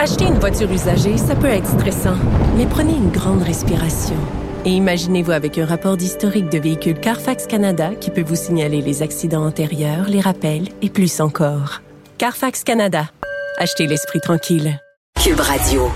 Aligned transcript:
Acheter 0.00 0.26
une 0.26 0.38
voiture 0.38 0.70
usagée, 0.70 1.16
ça 1.16 1.34
peut 1.34 1.48
être 1.48 1.66
stressant, 1.66 2.14
mais 2.56 2.66
prenez 2.66 2.92
une 2.92 3.10
grande 3.10 3.42
respiration. 3.42 4.14
Et 4.64 4.70
imaginez-vous 4.70 5.32
avec 5.32 5.58
un 5.58 5.66
rapport 5.66 5.96
d'historique 5.96 6.48
de 6.50 6.58
véhicule 6.58 7.00
Carfax 7.00 7.48
Canada 7.48 7.90
qui 8.00 8.10
peut 8.12 8.22
vous 8.22 8.36
signaler 8.36 8.80
les 8.80 9.02
accidents 9.02 9.44
antérieurs, 9.44 10.08
les 10.08 10.20
rappels 10.20 10.68
et 10.82 10.88
plus 10.88 11.20
encore. 11.20 11.82
Carfax 12.16 12.62
Canada. 12.62 13.10
Achetez 13.58 13.88
l'esprit 13.88 14.20
tranquille. 14.20 14.80
Cube 15.20 15.40
Radio. 15.40 15.90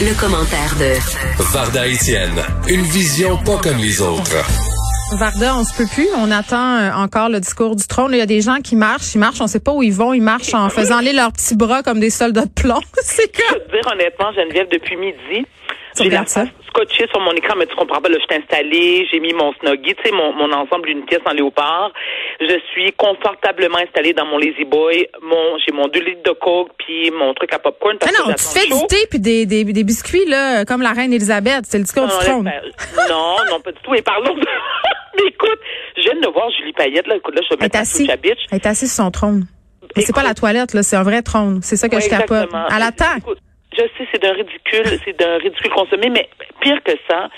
Le, 0.00 0.08
le 0.08 0.20
commentaire 0.20 0.76
de 0.78 1.42
Varda 1.52 1.88
Etienne, 1.88 2.44
une 2.68 2.82
vision 2.82 3.36
pas 3.38 3.58
comme 3.58 3.78
les 3.78 4.00
autres. 4.00 4.71
Varda, 5.16 5.56
on 5.56 5.64
se 5.64 5.76
peut 5.76 5.88
plus. 5.92 6.08
On 6.16 6.30
attend 6.30 6.76
euh, 6.78 6.90
encore 6.92 7.28
le 7.28 7.40
discours 7.40 7.76
du 7.76 7.86
trône. 7.86 8.12
Il 8.12 8.18
y 8.18 8.22
a 8.22 8.26
des 8.26 8.40
gens 8.40 8.56
qui 8.62 8.76
marchent, 8.76 9.14
ils 9.14 9.18
marchent, 9.18 9.40
on 9.40 9.46
sait 9.46 9.60
pas 9.60 9.72
où 9.72 9.82
ils 9.82 9.92
vont. 9.92 10.12
Ils 10.12 10.22
marchent 10.22 10.54
en 10.54 10.68
faisant 10.68 10.98
aller 10.98 11.12
leurs 11.12 11.32
petits 11.32 11.56
bras 11.56 11.82
comme 11.82 12.00
des 12.00 12.10
soldats 12.10 12.46
de 12.46 12.50
plomb. 12.54 12.80
C'est 13.02 13.30
Je 13.34 13.42
quoi? 13.42 13.58
peux 13.58 13.64
te 13.66 13.70
dire 13.72 13.92
honnêtement, 13.92 14.32
Geneviève, 14.32 14.68
depuis 14.70 14.96
midi, 14.96 15.46
j'ai 15.98 16.08
la 16.08 16.24
face 16.24 16.48
scotchée 16.68 17.06
sur 17.12 17.20
mon 17.20 17.32
écran, 17.32 17.52
mais 17.58 17.66
tu 17.66 17.76
comprends 17.76 18.00
pas, 18.00 18.08
là, 18.08 18.16
je 18.18 18.24
suis 18.34 18.42
installée, 18.42 19.06
j'ai 19.12 19.20
mis 19.20 19.34
mon 19.34 19.52
snuggie, 19.60 19.94
tu 19.94 20.04
sais, 20.04 20.10
mon, 20.10 20.32
mon 20.32 20.50
ensemble 20.54 20.86
d'une 20.86 21.04
pièce 21.04 21.20
en 21.26 21.32
léopard. 21.32 21.92
Je 22.40 22.58
suis 22.72 22.90
confortablement 22.92 23.76
installée 23.76 24.14
dans 24.14 24.24
mon 24.24 24.38
Lazy 24.38 24.64
Boy. 24.64 25.06
Mon, 25.20 25.58
j'ai 25.66 25.72
mon 25.74 25.88
2 25.88 26.00
litres 26.00 26.22
de 26.24 26.30
coke, 26.30 26.70
puis 26.78 27.10
mon 27.10 27.34
truc 27.34 27.52
à 27.52 27.58
popcorn. 27.58 27.98
Parce 27.98 28.10
non, 28.18 28.32
que 28.32 28.38
tu 28.38 28.58
fais 28.58 28.66
chaud. 28.68 28.78
du 28.80 28.86
thé 28.86 29.06
puis 29.10 29.20
des, 29.20 29.44
des, 29.44 29.64
des 29.64 29.84
biscuits 29.84 30.24
là, 30.26 30.64
comme 30.64 30.80
la 30.80 30.92
reine 30.92 31.12
Elisabeth. 31.12 31.66
C'est 31.68 31.76
le 31.76 31.84
discours 31.84 32.04
Non, 32.06 32.18
du 32.18 32.24
trône. 32.24 32.50
non, 33.10 33.36
non, 33.50 33.60
pas 33.60 33.72
du 33.72 33.78
tout. 33.84 33.94
Et 33.94 34.00
parlons 34.00 34.34
de... 34.34 34.40
Mais 35.16 35.28
écoute, 35.28 35.60
je 35.96 36.02
viens 36.02 36.20
de 36.20 36.28
voir 36.28 36.50
Julie 36.50 36.72
Payette, 36.72 37.06
là. 37.06 37.16
Écoute, 37.16 37.34
là, 37.34 37.42
je 37.48 37.54
vais 37.54 37.62
mettre 37.62 37.78
assise. 37.78 38.08
à 38.10 38.16
bitch. 38.16 38.38
Elle 38.50 38.56
est 38.56 38.66
assise 38.66 38.94
sur 38.94 39.04
son 39.04 39.10
trône. 39.10 39.46
Mais 39.96 40.02
c'est 40.02 40.14
pas 40.14 40.22
la 40.22 40.34
toilette, 40.34 40.74
là, 40.74 40.82
c'est 40.82 40.96
un 40.96 41.02
vrai 41.02 41.22
trône. 41.22 41.60
C'est 41.62 41.76
ça 41.76 41.88
que 41.88 42.00
je 42.00 42.08
capote. 42.08 42.48
attend. 42.52 43.16
écoute, 43.18 43.38
Je 43.72 43.82
sais, 43.82 44.08
c'est 44.12 44.22
d'un 44.22 44.32
ridicule, 44.32 44.98
c'est 45.04 45.18
d'un 45.18 45.36
ridicule 45.38 45.70
consommé, 45.70 46.08
mais 46.08 46.28
pire 46.60 46.82
que 46.82 46.92
ça, 47.10 47.28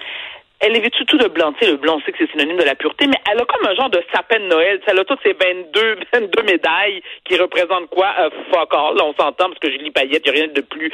elle 0.61 0.77
est 0.77 0.81
vêtue 0.81 1.05
tout 1.07 1.19
de 1.19 1.29
blanc. 1.29 1.53
Tu 1.55 1.65
sais, 1.65 1.71
le 1.73 1.77
blanc, 1.79 2.01
sait 2.07 2.13
que 2.13 2.19
c'est 2.19 2.31
synonyme 2.31 2.57
de 2.57 2.65
la 2.65 2.75
pureté, 2.75 3.07
mais 3.07 3.17
elle 3.31 3.41
a 3.41 3.45
comme 3.45 3.67
un 3.67 3.75
genre 3.75 3.91
de 3.91 4.01
sapin 4.15 4.39
de 4.39 4.47
Noël. 4.47 4.79
Tu 4.79 4.85
sais, 4.85 4.93
Elle 4.93 5.01
a 5.01 5.05
toutes 5.05 5.21
ces 5.23 5.33
22, 5.33 5.97
22 6.13 6.43
médailles 6.45 7.03
qui 7.25 7.37
représentent 7.37 7.91
quoi? 7.91 8.15
Euh, 8.21 8.31
fuck 8.53 8.73
all. 8.73 8.97
Là, 8.97 9.05
on 9.05 9.15
s'entend 9.15 9.49
parce 9.49 9.59
que 9.59 9.71
Julie 9.71 9.91
Payette, 9.91 10.23
il 10.27 10.33
n'y 10.33 10.39
a 10.39 10.43
rien 10.45 10.53
de 10.55 10.61
plus. 10.61 10.93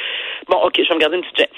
Bon, 0.48 0.56
OK, 0.64 0.74
je 0.78 0.88
vais 0.88 0.94
me 0.94 1.00
garder 1.00 1.18
une 1.18 1.24
petite. 1.24 1.50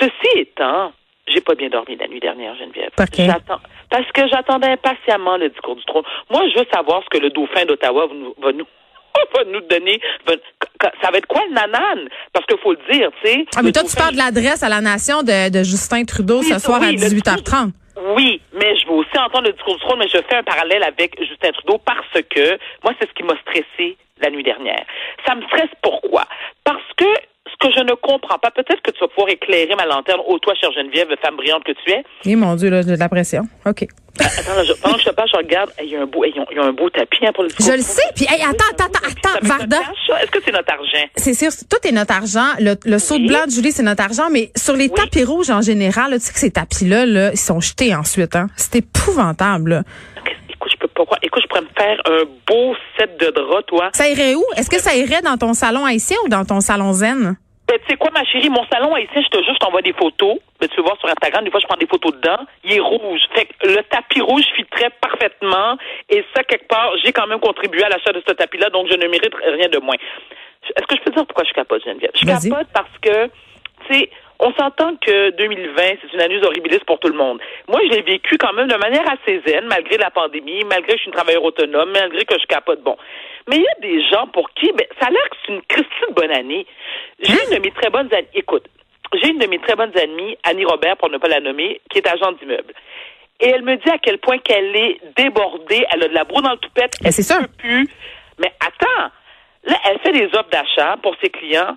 Ceci 0.00 0.38
étant, 0.38 0.92
j'ai 1.28 1.40
pas 1.40 1.54
bien 1.54 1.68
dormi 1.68 1.96
la 1.96 2.06
nuit 2.08 2.20
dernière, 2.20 2.54
Geneviève. 2.56 2.90
J'attends, 2.98 3.60
parce 3.90 4.10
que 4.12 4.28
j'attendais 4.28 4.68
impatiemment 4.68 5.36
le 5.36 5.48
discours 5.48 5.76
du 5.76 5.84
trône. 5.84 6.04
Moi, 6.30 6.42
je 6.52 6.58
veux 6.58 6.66
savoir 6.72 7.02
ce 7.04 7.08
que 7.18 7.22
le 7.22 7.30
dauphin 7.30 7.64
d'Ottawa 7.64 8.06
va 8.06 8.14
nous, 8.14 8.34
va 8.40 8.52
nous, 8.52 8.66
va 9.34 9.44
nous 9.44 9.60
donner. 9.62 10.00
va- 10.26 10.34
ça 11.02 11.10
va 11.10 11.18
être 11.18 11.26
quoi 11.26 11.42
le 11.48 11.54
nanan? 11.54 12.08
Parce 12.32 12.46
qu'il 12.46 12.58
faut 12.58 12.72
le 12.72 12.92
dire, 12.92 13.10
tu 13.22 13.28
sais. 13.30 13.44
Ah, 13.56 13.62
mais 13.62 13.72
toi, 13.72 13.82
tu 13.82 13.96
parles 13.96 14.12
de 14.12 14.18
l'adresse 14.18 14.62
à 14.62 14.68
la 14.68 14.80
nation 14.80 15.22
de, 15.22 15.50
de 15.50 15.62
Justin 15.64 16.04
Trudeau 16.04 16.40
Oui, 16.40 16.46
ce 16.46 16.58
soir 16.58 16.80
oui, 16.80 16.88
à 16.88 16.92
le 16.92 16.96
18h30. 16.98 17.70
Oui, 18.14 18.40
mais 18.52 18.76
je 18.78 18.86
veux 18.86 18.92
aussi 18.94 19.18
entendre 19.18 19.46
le 19.46 19.52
discours 19.54 19.74
du 19.74 19.80
trône, 19.80 19.98
mais 19.98 20.08
je 20.08 20.18
fais 20.28 20.36
un 20.36 20.42
parallèle 20.42 20.82
avec 20.82 21.18
Justin 21.18 21.50
Trudeau 21.52 21.78
parce 21.78 22.22
que 22.30 22.58
moi, 22.84 22.92
c'est 23.00 23.08
ce 23.08 23.14
qui 23.14 23.22
m'a 23.22 23.34
stressé 23.40 23.96
la 24.20 24.30
nuit 24.30 24.42
dernière. 24.42 24.84
Ça 25.26 25.34
me 25.34 25.42
stresse 25.46 25.70
pourquoi? 25.82 26.24
Parce 26.62 26.84
que 26.96 27.06
ce 27.62 27.68
que 27.68 27.74
je 27.74 27.80
ne 27.82 27.94
comprends 27.94 28.38
pas, 28.38 28.50
peut-être 28.50 28.82
que 28.82 28.90
tu 28.90 29.00
vas 29.00 29.08
pouvoir 29.08 29.28
éclairer 29.30 29.74
ma 29.76 29.86
lanterne, 29.86 30.20
ô 30.26 30.38
toi, 30.38 30.54
chère 30.60 30.72
Geneviève, 30.72 31.08
femme 31.22 31.36
brillante 31.36 31.64
que 31.64 31.72
tu 31.72 31.90
es. 31.90 32.02
Eh 32.24 32.36
mon 32.36 32.54
Dieu, 32.56 32.68
là, 32.70 32.82
j'ai 32.82 32.92
de 32.94 32.98
la 32.98 33.08
pression. 33.08 33.42
OK. 33.64 33.86
Attends, 34.18 34.54
là, 34.56 34.64
je- 34.64 34.72
pendant 34.80 34.94
que 34.94 35.00
je 35.02 35.08
te 35.10 35.14
parle, 35.14 35.28
je 35.30 35.36
regarde, 35.36 35.70
il 35.82 35.90
y 35.90 35.96
a 35.96 36.00
un 36.00 36.06
beau, 36.06 36.24
il 36.24 36.34
y 36.34 36.38
a- 36.38 36.44
il 36.50 36.56
y 36.56 36.60
a 36.60 36.64
un 36.64 36.72
beau 36.72 36.88
tapis 36.88 37.18
hein, 37.26 37.32
pour 37.34 37.44
le 37.44 37.50
Je 37.50 37.72
le 37.72 37.82
sais. 37.82 38.00
Puis, 38.14 38.24
hey, 38.30 38.40
attends, 38.42 38.64
attends, 38.72 38.84
attends, 38.86 39.30
attends, 39.30 39.46
Varda. 39.46 39.76
Est-ce 40.22 40.30
que 40.30 40.38
c'est 40.44 40.52
notre 40.52 40.72
argent? 40.72 41.06
C'est 41.16 41.34
sûr, 41.34 41.50
tout 41.68 41.86
est 41.86 41.92
notre 41.92 42.14
argent. 42.14 42.48
Le, 42.58 42.76
le 42.86 42.98
saut 42.98 43.16
de 43.18 43.22
Oui. 43.22 43.28
blanc 43.28 43.44
de 43.46 43.50
Julie, 43.50 43.72
c'est 43.72 43.82
notre 43.82 44.02
argent. 44.02 44.30
Mais 44.30 44.50
sur 44.56 44.74
les 44.74 44.84
Oui. 44.88 44.94
tapis 44.94 45.24
rouges 45.24 45.50
en 45.50 45.60
général, 45.60 46.10
là, 46.12 46.18
tu 46.18 46.24
sais 46.24 46.32
que 46.32 46.38
ces 46.38 46.50
tapis-là, 46.50 47.04
là, 47.04 47.30
ils 47.32 47.38
sont 47.38 47.60
jetés 47.60 47.94
ensuite. 47.94 48.36
Hein. 48.36 48.46
C'est 48.56 48.76
épouvantable. 48.76 49.70
là. 49.70 49.82
Écoute, 50.48 50.70
je 50.72 50.78
peux 50.78 50.88
pas 50.88 51.04
croire. 51.04 51.20
Écoute, 51.22 51.42
je 51.42 51.48
pourrais 51.48 51.60
me 51.62 51.68
faire 51.76 52.00
un 52.06 52.24
beau 52.46 52.74
set 52.98 53.18
de 53.20 53.26
draps, 53.30 53.66
toi. 53.66 53.90
Ça 53.92 54.08
irait 54.08 54.34
où? 54.34 54.44
Est-ce 54.56 54.70
que 54.70 54.80
ça 54.80 54.94
irait 54.96 55.20
dans 55.22 55.36
ton 55.36 55.52
salon 55.52 55.84
haïtien 55.84 56.16
ou 56.24 56.28
dans 56.28 56.44
ton 56.46 56.60
salon 56.60 56.92
zen? 56.94 57.36
Ben, 57.68 57.78
tu 57.80 57.86
sais 57.88 57.96
quoi, 57.96 58.10
ma 58.12 58.24
chérie, 58.24 58.48
mon 58.48 58.64
salon 58.66 58.94
haïtien, 58.94 59.22
je 59.22 59.28
te 59.28 59.42
jure, 59.42 59.54
je 59.54 59.58
t'envoie 59.58 59.82
des 59.82 59.92
photos. 59.92 60.38
Ben, 60.60 60.68
tu 60.68 60.76
peux 60.76 60.82
voir 60.82 60.96
sur 60.98 61.08
Instagram, 61.08 61.44
des 61.44 61.50
fois, 61.50 61.60
je 61.60 61.66
prends 61.66 61.76
des 61.76 61.86
photos 61.86 62.14
dedans. 62.14 62.38
Il 62.62 62.74
est 62.74 62.80
rouge. 62.80 63.22
Fait 63.34 63.46
que 63.46 63.66
le 63.66 63.82
tapis 63.84 64.20
rouge 64.20 64.44
filtrait 64.54 64.90
parfaitement. 65.00 65.76
Et 66.08 66.24
ça, 66.34 66.44
quelque 66.44 66.68
part, 66.68 66.92
j'ai 67.04 67.12
quand 67.12 67.26
même 67.26 67.40
contribué 67.40 67.82
à 67.82 67.88
l'achat 67.88 68.12
de 68.12 68.22
ce 68.26 68.32
tapis-là, 68.32 68.70
donc 68.70 68.86
je 68.88 68.96
ne 68.96 69.06
mérite 69.08 69.34
rien 69.34 69.68
de 69.68 69.78
moins. 69.78 69.96
Est-ce 70.76 70.86
que 70.86 70.96
je 70.96 71.00
peux 71.02 71.10
te 71.10 71.16
dire 71.16 71.26
pourquoi 71.26 71.44
je 71.44 71.52
capote, 71.52 71.84
Geneviève? 71.84 72.12
Je 72.14 72.24
capote 72.24 72.68
parce 72.72 72.98
que, 73.02 73.26
tu 73.88 73.94
sais, 73.94 74.10
on 74.38 74.52
s'entend 74.54 74.96
que 74.96 75.30
2020, 75.30 75.82
c'est 76.02 76.12
une 76.12 76.20
année 76.20 76.42
horribiliste 76.44 76.84
pour 76.84 76.98
tout 76.98 77.08
le 77.08 77.16
monde. 77.16 77.40
Moi, 77.68 77.80
je 77.84 77.96
l'ai 77.96 78.02
vécu 78.02 78.36
quand 78.38 78.52
même 78.52 78.68
de 78.68 78.76
manière 78.76 79.04
assez 79.10 79.40
zen, 79.46 79.64
malgré 79.66 79.96
la 79.96 80.10
pandémie, 80.10 80.62
malgré 80.64 80.92
que 80.92 80.98
je 80.98 81.02
suis 81.02 81.06
une 81.08 81.14
travailleuse 81.14 81.42
autonome, 81.42 81.90
malgré 81.92 82.24
que 82.24 82.38
je 82.38 82.46
capote. 82.46 82.82
Bon. 82.82 82.96
Mais 83.48 83.56
il 83.56 83.62
y 83.62 83.68
a 83.68 83.80
des 83.80 84.02
gens 84.08 84.26
pour 84.28 84.50
qui, 84.50 84.70
ben, 84.72 84.86
ça 85.00 85.06
a 85.06 85.10
l'air 85.10 85.28
que 85.30 85.36
c'est 85.46 85.52
une 85.52 85.62
Christine 85.62 86.14
bonne 86.14 86.32
année. 86.32 86.66
J'ai 87.20 87.32
une 87.32 87.56
de 87.56 87.62
mes 87.62 87.70
très 87.70 87.90
bonnes 87.90 88.12
amies, 88.12 88.26
écoute, 88.34 88.64
j'ai 89.14 89.28
une 89.30 89.38
de 89.38 89.46
mes 89.46 89.58
très 89.60 89.76
bonnes 89.76 89.96
amies, 89.96 90.36
Annie 90.42 90.64
Robert, 90.64 90.96
pour 90.96 91.08
ne 91.10 91.16
pas 91.18 91.28
la 91.28 91.40
nommer, 91.40 91.80
qui 91.90 91.98
est 91.98 92.08
agente 92.08 92.38
d'immeuble. 92.40 92.74
Et 93.40 93.48
elle 93.48 93.62
me 93.62 93.76
dit 93.76 93.90
à 93.90 93.98
quel 93.98 94.18
point 94.18 94.38
qu'elle 94.38 94.74
est 94.76 94.98
débordée, 95.16 95.84
elle 95.92 96.04
a 96.04 96.08
de 96.08 96.14
la 96.14 96.24
broue 96.24 96.40
dans 96.42 96.52
le 96.52 96.58
toupette, 96.58 96.94
Ben, 97.02 97.10
c'est 97.12 97.22
elle 97.22 97.40
sûr. 97.40 97.48
peut 97.48 97.54
plus. 97.58 97.88
Mais 98.38 98.52
attends, 98.60 99.10
là, 99.64 99.76
elle 99.88 99.98
fait 100.00 100.12
des 100.12 100.26
offres 100.36 100.50
d'achat 100.50 100.96
pour 101.02 101.14
ses 101.22 101.30
clients 101.30 101.76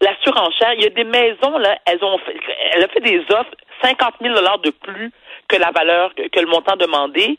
la 0.00 0.12
surenchère, 0.22 0.74
il 0.76 0.82
y 0.82 0.86
a 0.86 0.90
des 0.90 1.04
maisons, 1.04 1.58
là, 1.58 1.78
elles 1.86 2.02
ont 2.02 2.18
fait, 2.18 2.36
elle 2.74 2.84
a 2.84 2.88
fait 2.88 3.00
des 3.00 3.20
offres 3.30 3.50
50 3.82 4.14
000 4.22 4.34
de 4.34 4.70
plus 4.70 5.10
que 5.48 5.56
la 5.56 5.70
valeur, 5.70 6.14
que, 6.14 6.28
que 6.28 6.40
le 6.40 6.46
montant 6.46 6.76
demandé, 6.76 7.38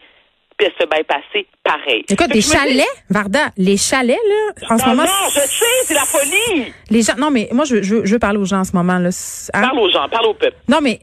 puis 0.58 0.68
elle 0.68 0.74
se 0.80 0.86
bypassée 0.86 1.48
pareil. 1.64 2.04
Écoute, 2.10 2.28
des 2.28 2.40
dis- 2.40 2.52
chalets, 2.52 2.86
Varda, 3.10 3.48
les 3.58 3.78
chalets, 3.78 4.18
là, 4.28 4.74
en 4.74 4.78
ce 4.78 4.84
Non, 4.84 4.90
moment. 4.90 5.04
non, 5.04 5.30
je 5.30 5.40
sais, 5.40 5.66
c'est 5.84 5.94
la 5.94 6.04
folie. 6.06 6.74
Les 6.90 7.02
gens, 7.02 7.16
non, 7.18 7.32
mais 7.32 7.48
moi, 7.52 7.64
je, 7.66 7.82
je, 7.82 8.04
je 8.06 8.14
veux 8.14 8.20
parler 8.20 8.40
aux 8.40 8.46
gens 8.46 8.60
en 8.60 8.64
ce 8.66 8.76
moment, 8.76 8.98
là. 9.00 9.10
C'est- 9.12 9.56
hein? 9.56 9.62
Parle 9.62 9.80
aux 9.80 9.90
gens, 9.90 10.08
parle 10.10 10.26
au 10.26 10.34
peuple. 10.34 10.58
Non, 10.68 10.80
mais, 10.82 11.00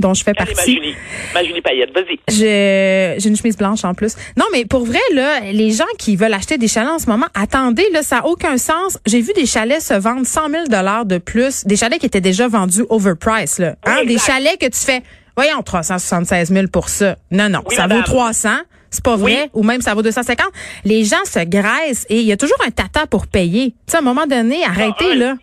dont 0.00 0.14
je 0.14 0.22
fais 0.24 0.32
Allez, 0.36 0.50
ma 0.50 0.56
partie. 0.56 0.74
Julie, 0.74 0.94
ma 1.34 1.44
Julie 1.44 1.60
Payette, 1.60 1.90
vas-y. 1.94 2.18
J'ai 2.28 3.28
une 3.28 3.36
chemise 3.36 3.56
blanche 3.56 3.84
en 3.84 3.94
plus. 3.94 4.14
Non, 4.36 4.44
mais 4.52 4.64
pour 4.64 4.84
vrai, 4.84 4.98
là, 5.14 5.40
les 5.52 5.70
gens 5.72 5.84
qui 5.98 6.16
veulent 6.16 6.34
acheter 6.34 6.58
des 6.58 6.68
chalets 6.68 6.90
en 6.90 6.98
ce 6.98 7.06
moment, 7.08 7.26
attendez, 7.34 7.86
là, 7.92 8.02
ça 8.02 8.16
n'a 8.16 8.26
aucun 8.26 8.56
sens. 8.58 8.98
J'ai 9.06 9.20
vu 9.20 9.32
des 9.34 9.46
chalets 9.46 9.80
se 9.80 9.94
vendre 9.94 10.26
100 10.26 10.40
000 10.50 11.04
de 11.04 11.18
plus, 11.18 11.64
des 11.64 11.76
chalets 11.76 11.98
qui 12.00 12.06
étaient 12.06 12.20
déjà 12.20 12.48
vendus 12.48 12.84
overprice, 12.88 13.58
là. 13.58 13.74
Hein? 13.84 13.98
Oui, 14.00 14.06
des 14.06 14.18
chalets 14.18 14.58
que 14.58 14.66
tu 14.66 14.78
fais, 14.78 15.02
voyons, 15.36 15.62
376 15.62 16.50
000 16.52 16.66
pour 16.72 16.88
ça. 16.88 17.16
Non, 17.30 17.48
non, 17.48 17.60
Oui, 17.68 17.74
ça 17.76 17.82
madame. 17.82 17.98
vaut 17.98 18.04
300. 18.04 18.50
C'est 18.92 19.04
pas 19.04 19.14
vrai, 19.16 19.42
Oui. 19.44 19.50
ou 19.54 19.62
même 19.62 19.82
ça 19.82 19.94
vaut 19.94 20.02
250. 20.02 20.46
Les 20.84 21.04
gens 21.04 21.24
se 21.24 21.38
graissent 21.44 22.06
et 22.08 22.16
il 22.20 22.26
y 22.26 22.32
a 22.32 22.36
toujours 22.36 22.58
un 22.66 22.70
tata 22.72 23.06
pour 23.06 23.28
payer. 23.28 23.66
Tu 23.70 23.92
sais, 23.92 23.96
à 23.98 24.00
un 24.00 24.02
moment 24.02 24.26
donné, 24.26 24.64
arrêtez, 24.64 25.12
un. 25.12 25.14
là. 25.14 25.34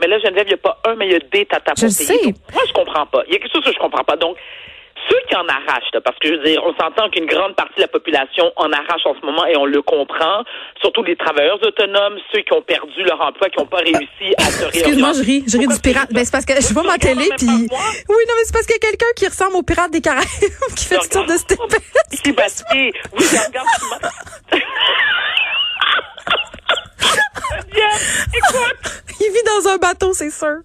Mais 0.00 0.06
là, 0.06 0.18
Geneviève, 0.18 0.46
il 0.46 0.50
n'y 0.50 0.54
a 0.54 0.58
pas 0.58 0.80
un, 0.86 0.94
mais 0.94 1.06
il 1.06 1.12
y 1.12 1.16
a 1.16 1.20
des 1.20 1.46
tatas 1.46 1.74
Je 1.76 1.86
le 1.86 1.90
sais. 1.90 2.24
Donc, 2.24 2.34
moi, 2.52 2.62
je 2.66 2.72
comprends 2.72 3.06
pas. 3.06 3.22
Il 3.26 3.32
y 3.32 3.36
a 3.36 3.38
quelque 3.38 3.52
chose 3.52 3.64
que 3.64 3.72
je 3.72 3.78
comprends 3.78 4.04
pas. 4.04 4.16
Donc, 4.16 4.36
ceux 5.08 5.18
qui 5.28 5.36
en 5.36 5.46
arrachent, 5.46 5.90
là, 5.92 6.00
parce 6.00 6.18
que 6.18 6.28
je 6.28 6.34
veux 6.34 6.44
dire, 6.44 6.60
on 6.64 6.74
s'entend 6.74 7.08
qu'une 7.10 7.26
grande 7.26 7.54
partie 7.54 7.76
de 7.76 7.82
la 7.82 7.88
population 7.88 8.52
en 8.56 8.70
arrache 8.72 9.06
en 9.06 9.14
ce 9.14 9.24
moment 9.24 9.46
et 9.46 9.56
on 9.56 9.64
le 9.64 9.80
comprend, 9.82 10.44
surtout 10.80 11.02
les 11.02 11.16
travailleurs 11.16 11.58
autonomes, 11.62 12.18
ceux 12.32 12.40
qui 12.40 12.52
ont 12.52 12.62
perdu 12.62 13.02
leur 13.04 13.20
emploi, 13.20 13.48
qui 13.48 13.58
n'ont 13.58 13.66
pas 13.66 13.78
réussi 13.78 14.34
à 14.36 14.44
se 14.44 14.58
réorienter. 14.58 14.78
Excuse-moi, 14.78 15.12
je 15.14 15.22
ris. 15.22 15.44
Je 15.46 15.58
ris 15.58 15.66
du 15.66 15.80
pirate. 15.80 16.12
Ben, 16.12 16.24
c'est 16.24 16.32
parce 16.32 16.44
que 16.44 16.54
je 16.54 16.74
vois 16.74 16.82
ma 16.82 16.98
télé, 16.98 17.28
puis. 17.36 17.46
Oui, 17.48 17.68
non, 17.70 18.34
mais 18.36 18.44
c'est 18.44 18.52
parce 18.52 18.66
qu'il 18.66 18.74
y 18.74 18.86
a 18.86 18.88
quelqu'un 18.90 19.12
qui 19.16 19.26
ressemble 19.26 19.56
au 19.56 19.62
pirate 19.62 19.90
des 19.90 20.00
Caraïbes 20.00 20.26
qui 20.76 20.84
fait 20.84 20.98
toutes 20.98 21.12
sortes 21.12 21.28
de 21.28 21.36
stupéfices. 21.36 22.22
Sébastien, 22.24 22.90
oui, 23.12 23.24
je 23.24 23.46
regarde 23.46 23.66
écoute, 28.34 28.87
dans 29.48 29.68
un 29.68 29.76
bateau, 29.78 30.12
c'est 30.12 30.30
sûr. 30.30 30.58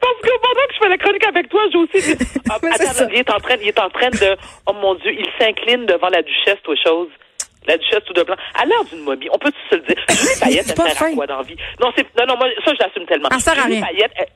parce 0.00 0.20
que 0.22 0.30
pendant 0.40 0.66
que 0.68 0.74
je 0.74 0.78
fais 0.78 0.88
la 0.88 0.98
chronique 0.98 1.26
avec 1.26 1.48
toi, 1.48 1.60
j'ai 1.72 1.78
aussi 1.78 2.14
dit, 2.14 2.24
ah, 2.50 2.54
attends, 2.54 3.08
il 3.10 3.18
est 3.18 3.30
en 3.30 3.38
train, 3.38 3.56
il 3.60 3.68
est 3.68 3.80
en 3.80 3.90
train 3.90 4.10
de, 4.10 4.36
oh 4.66 4.72
mon 4.72 4.94
Dieu, 4.96 5.12
il 5.12 5.26
s'incline 5.38 5.86
devant 5.86 6.08
la 6.08 6.22
duchesse, 6.22 6.58
toi, 6.62 6.74
chose. 6.82 7.08
La 7.66 7.76
duchesse 7.76 8.04
tout 8.06 8.14
de 8.14 8.22
blanc. 8.22 8.36
À 8.54 8.64
l'heure 8.64 8.84
d'une 8.84 9.02
momie, 9.02 9.28
on 9.30 9.38
peut 9.38 9.52
se 9.68 9.76
le 9.76 9.82
dire? 9.82 10.02
Julie 10.08 10.40
Payette, 10.40 10.70
elle 10.70 10.90
sert 10.92 11.02
à 11.02 11.10
quoi 11.10 11.26
dans 11.26 11.36
la 11.38 11.42
vie? 11.42 11.56
Non, 11.80 11.92
c'est, 11.94 12.06
non, 12.18 12.26
non, 12.26 12.36
moi, 12.38 12.48
ça, 12.64 12.72
je 12.72 12.82
l'assume 12.82 13.04
tellement. 13.06 13.28
Elle 13.30 13.40
sert 13.40 13.58
à 13.58 13.62
Julie 13.62 13.74
rien. 13.76 13.86
Payette, 13.86 14.12
elle, 14.16 14.28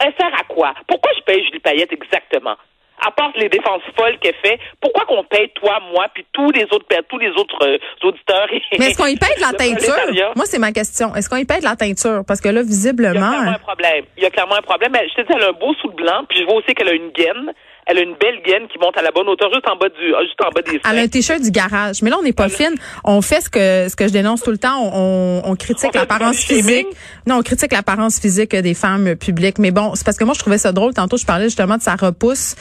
elle 0.00 0.14
sert 0.18 0.32
à 0.32 0.44
quoi? 0.44 0.74
Pourquoi 0.86 1.10
je 1.18 1.22
paye 1.24 1.44
Julie 1.44 1.58
Payette 1.58 1.92
exactement? 1.92 2.56
À 3.06 3.10
part 3.12 3.30
les 3.36 3.48
défenses 3.48 3.82
folles 3.96 4.18
qu'elle 4.20 4.34
fait, 4.44 4.58
pourquoi 4.80 5.04
qu'on 5.04 5.22
paye 5.24 5.48
toi, 5.54 5.78
moi, 5.92 6.06
puis 6.12 6.26
tous 6.32 6.50
les 6.50 6.64
autres, 6.64 6.86
tous 7.08 7.18
les 7.18 7.30
autres 7.30 7.58
euh, 7.66 7.78
auditeurs? 8.02 8.48
et- 8.52 8.62
Mais 8.78 8.86
est-ce 8.90 8.98
qu'on 8.98 9.06
y 9.06 9.16
paye 9.16 9.34
de 9.36 9.40
la 9.40 9.52
teinture? 9.56 10.32
Moi, 10.36 10.44
c'est 10.46 10.58
ma 10.58 10.72
question. 10.72 11.14
Est-ce 11.14 11.28
qu'on 11.28 11.36
y 11.36 11.44
paye 11.44 11.60
de 11.60 11.64
la 11.64 11.76
teinture? 11.76 12.22
Parce 12.26 12.40
que 12.40 12.48
là, 12.48 12.62
Il 12.62 12.66
y 12.70 12.88
a 12.88 12.92
clairement 12.94 13.30
visiblement. 13.30 13.52
un 13.54 13.58
problème. 13.58 14.04
Il 14.16 14.22
y 14.22 14.26
a 14.26 14.30
clairement 14.30 14.56
un 14.56 14.62
problème. 14.62 14.92
Elle- 14.94 15.08
Je 15.10 15.14
te 15.14 15.20
dis, 15.22 15.32
elle 15.36 15.44
a 15.44 15.48
un 15.48 15.52
beau 15.52 15.74
sou 15.74 15.88
de 15.90 15.94
blanc, 15.96 16.24
puis 16.28 16.38
je 16.40 16.44
vois 16.44 16.54
aussi 16.54 16.74
qu'elle 16.74 16.88
a 16.88 16.92
une 16.92 17.10
gaine. 17.10 17.52
Elle 17.90 17.98
a 17.98 18.02
une 18.02 18.14
belle 18.20 18.42
gaine 18.44 18.68
qui 18.68 18.78
monte 18.78 18.96
à 18.98 19.02
la 19.02 19.10
bonne 19.10 19.26
hauteur, 19.28 19.48
juste 19.52 19.66
en 19.66 19.74
bas 19.76 19.88
du, 19.88 20.14
ah, 20.14 20.22
juste 20.22 20.38
en 20.44 20.50
bas 20.50 20.60
des. 20.60 20.78
Elle 20.88 20.98
a 20.98 21.02
un 21.02 21.08
t-shirt 21.08 21.40
du 21.40 21.50
garage. 21.50 22.02
Mais 22.02 22.10
là, 22.10 22.16
on 22.18 22.22
n'est 22.22 22.34
pas 22.34 22.50
fine. 22.50 22.74
On 23.02 23.22
fait 23.22 23.40
ce 23.40 23.48
que 23.48 23.88
ce 23.88 23.96
que 23.96 24.06
je 24.06 24.12
dénonce 24.12 24.42
tout 24.42 24.50
le 24.50 24.58
temps. 24.58 24.78
On, 24.92 25.40
on 25.44 25.56
critique 25.56 25.94
l'apparence 25.94 26.36
physique. 26.36 26.86
Non, 27.26 27.36
on 27.38 27.42
critique 27.42 27.72
l'apparence 27.72 28.20
physique 28.20 28.54
des 28.54 28.74
femmes 28.74 29.16
publiques. 29.16 29.58
Mais 29.58 29.70
bon, 29.70 29.94
c'est 29.94 30.04
parce 30.04 30.18
que 30.18 30.24
moi, 30.24 30.34
je 30.34 30.40
trouvais 30.40 30.58
ça 30.58 30.72
drôle. 30.72 30.92
Tantôt, 30.92 31.16
je 31.16 31.24
parlais 31.24 31.44
justement 31.46 31.76
de 31.78 31.82
sa 31.82 31.96
repousse. 31.96 32.56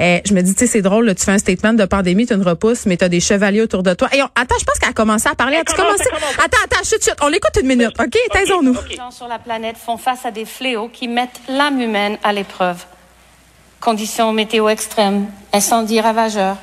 Euh, 0.00 0.18
je 0.24 0.32
me 0.32 0.42
dis, 0.42 0.54
tu 0.54 0.60
sais, 0.60 0.66
c'est 0.68 0.82
drôle. 0.82 1.06
là, 1.06 1.14
tu 1.16 1.24
fais 1.24 1.32
un 1.32 1.38
statement 1.38 1.72
de 1.74 1.84
pandémie, 1.84 2.26
tu 2.26 2.34
une 2.34 2.42
repousse, 2.42 2.86
mais 2.86 2.96
tu 2.96 3.04
as 3.04 3.08
des 3.08 3.20
chevaliers 3.20 3.62
autour 3.62 3.82
de 3.82 3.94
toi. 3.94 4.08
Et 4.14 4.22
on- 4.22 4.26
attends, 4.36 4.54
je 4.60 4.64
pense 4.64 4.78
qu'elle 4.78 4.90
a 4.90 4.92
commencé 4.92 5.28
à 5.28 5.34
parler. 5.34 5.54
Elle 5.56 5.62
As-tu 5.62 5.74
commence, 5.74 5.92
commencé? 5.98 6.10
commence. 6.10 6.34
Attends, 6.38 6.58
attends, 6.64 6.84
chut, 6.84 7.02
chut. 7.02 7.14
On 7.22 7.28
l'écoute 7.28 7.58
une 7.60 7.66
minute. 7.66 7.96
OK? 7.98 8.16
Taisons-nous. 8.32 8.72
ok. 8.78 8.88
Les 8.90 8.96
gens 8.96 9.10
sur 9.10 9.26
la 9.26 9.38
planète 9.40 9.76
font 9.76 9.96
face 9.96 10.24
à 10.24 10.30
des 10.30 10.44
fléaux 10.44 10.88
qui 10.88 11.08
mettent 11.08 11.40
l'âme 11.48 11.80
humaine 11.80 12.16
à 12.22 12.32
l'épreuve. 12.32 12.84
Conditions 13.80 14.32
météo 14.32 14.68
extrêmes, 14.68 15.30
incendies 15.52 16.00
ravageurs, 16.00 16.56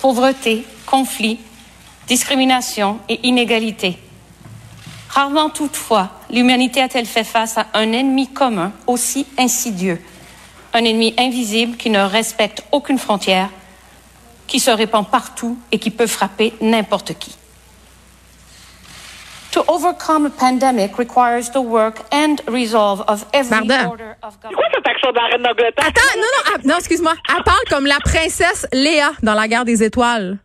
pauvreté, 0.00 0.66
conflits, 0.86 1.40
discrimination 2.08 2.98
et 3.08 3.20
inégalité. 3.28 3.98
Rarement 5.08 5.50
toutefois, 5.50 6.10
l'humanité 6.30 6.82
a-t-elle 6.82 7.06
fait 7.06 7.24
face 7.24 7.58
à 7.58 7.66
un 7.74 7.92
ennemi 7.92 8.28
commun 8.28 8.72
aussi 8.86 9.26
insidieux, 9.38 10.02
un 10.74 10.84
ennemi 10.84 11.14
invisible 11.16 11.76
qui 11.76 11.90
ne 11.90 12.00
respecte 12.00 12.62
aucune 12.72 12.98
frontière, 12.98 13.50
qui 14.46 14.58
se 14.58 14.70
répand 14.70 15.06
partout 15.06 15.58
et 15.70 15.78
qui 15.78 15.90
peut 15.90 16.06
frapper 16.06 16.54
n'importe 16.60 17.14
qui? 17.18 17.36
Varda. 23.50 23.88
order 23.88 24.04
of 24.22 24.34
C'est 24.40 24.54
quoi 24.54 24.64
government. 24.64 24.70
cette 24.74 24.86
action 24.88 25.10
de 25.10 25.16
la 25.16 25.26
reine 25.26 25.42
d'Angleterre? 25.42 25.86
Attends, 25.86 26.16
non, 26.16 26.22
non, 26.22 26.52
ah, 26.54 26.58
non, 26.64 26.76
excuse-moi. 26.78 27.14
Elle 27.36 27.42
parle 27.44 27.64
comme 27.70 27.86
la 27.86 27.98
princesse 28.02 28.66
Léa 28.72 29.10
dans 29.22 29.34
la 29.34 29.48
guerre 29.48 29.64
des 29.64 29.82
étoiles. 29.82 30.38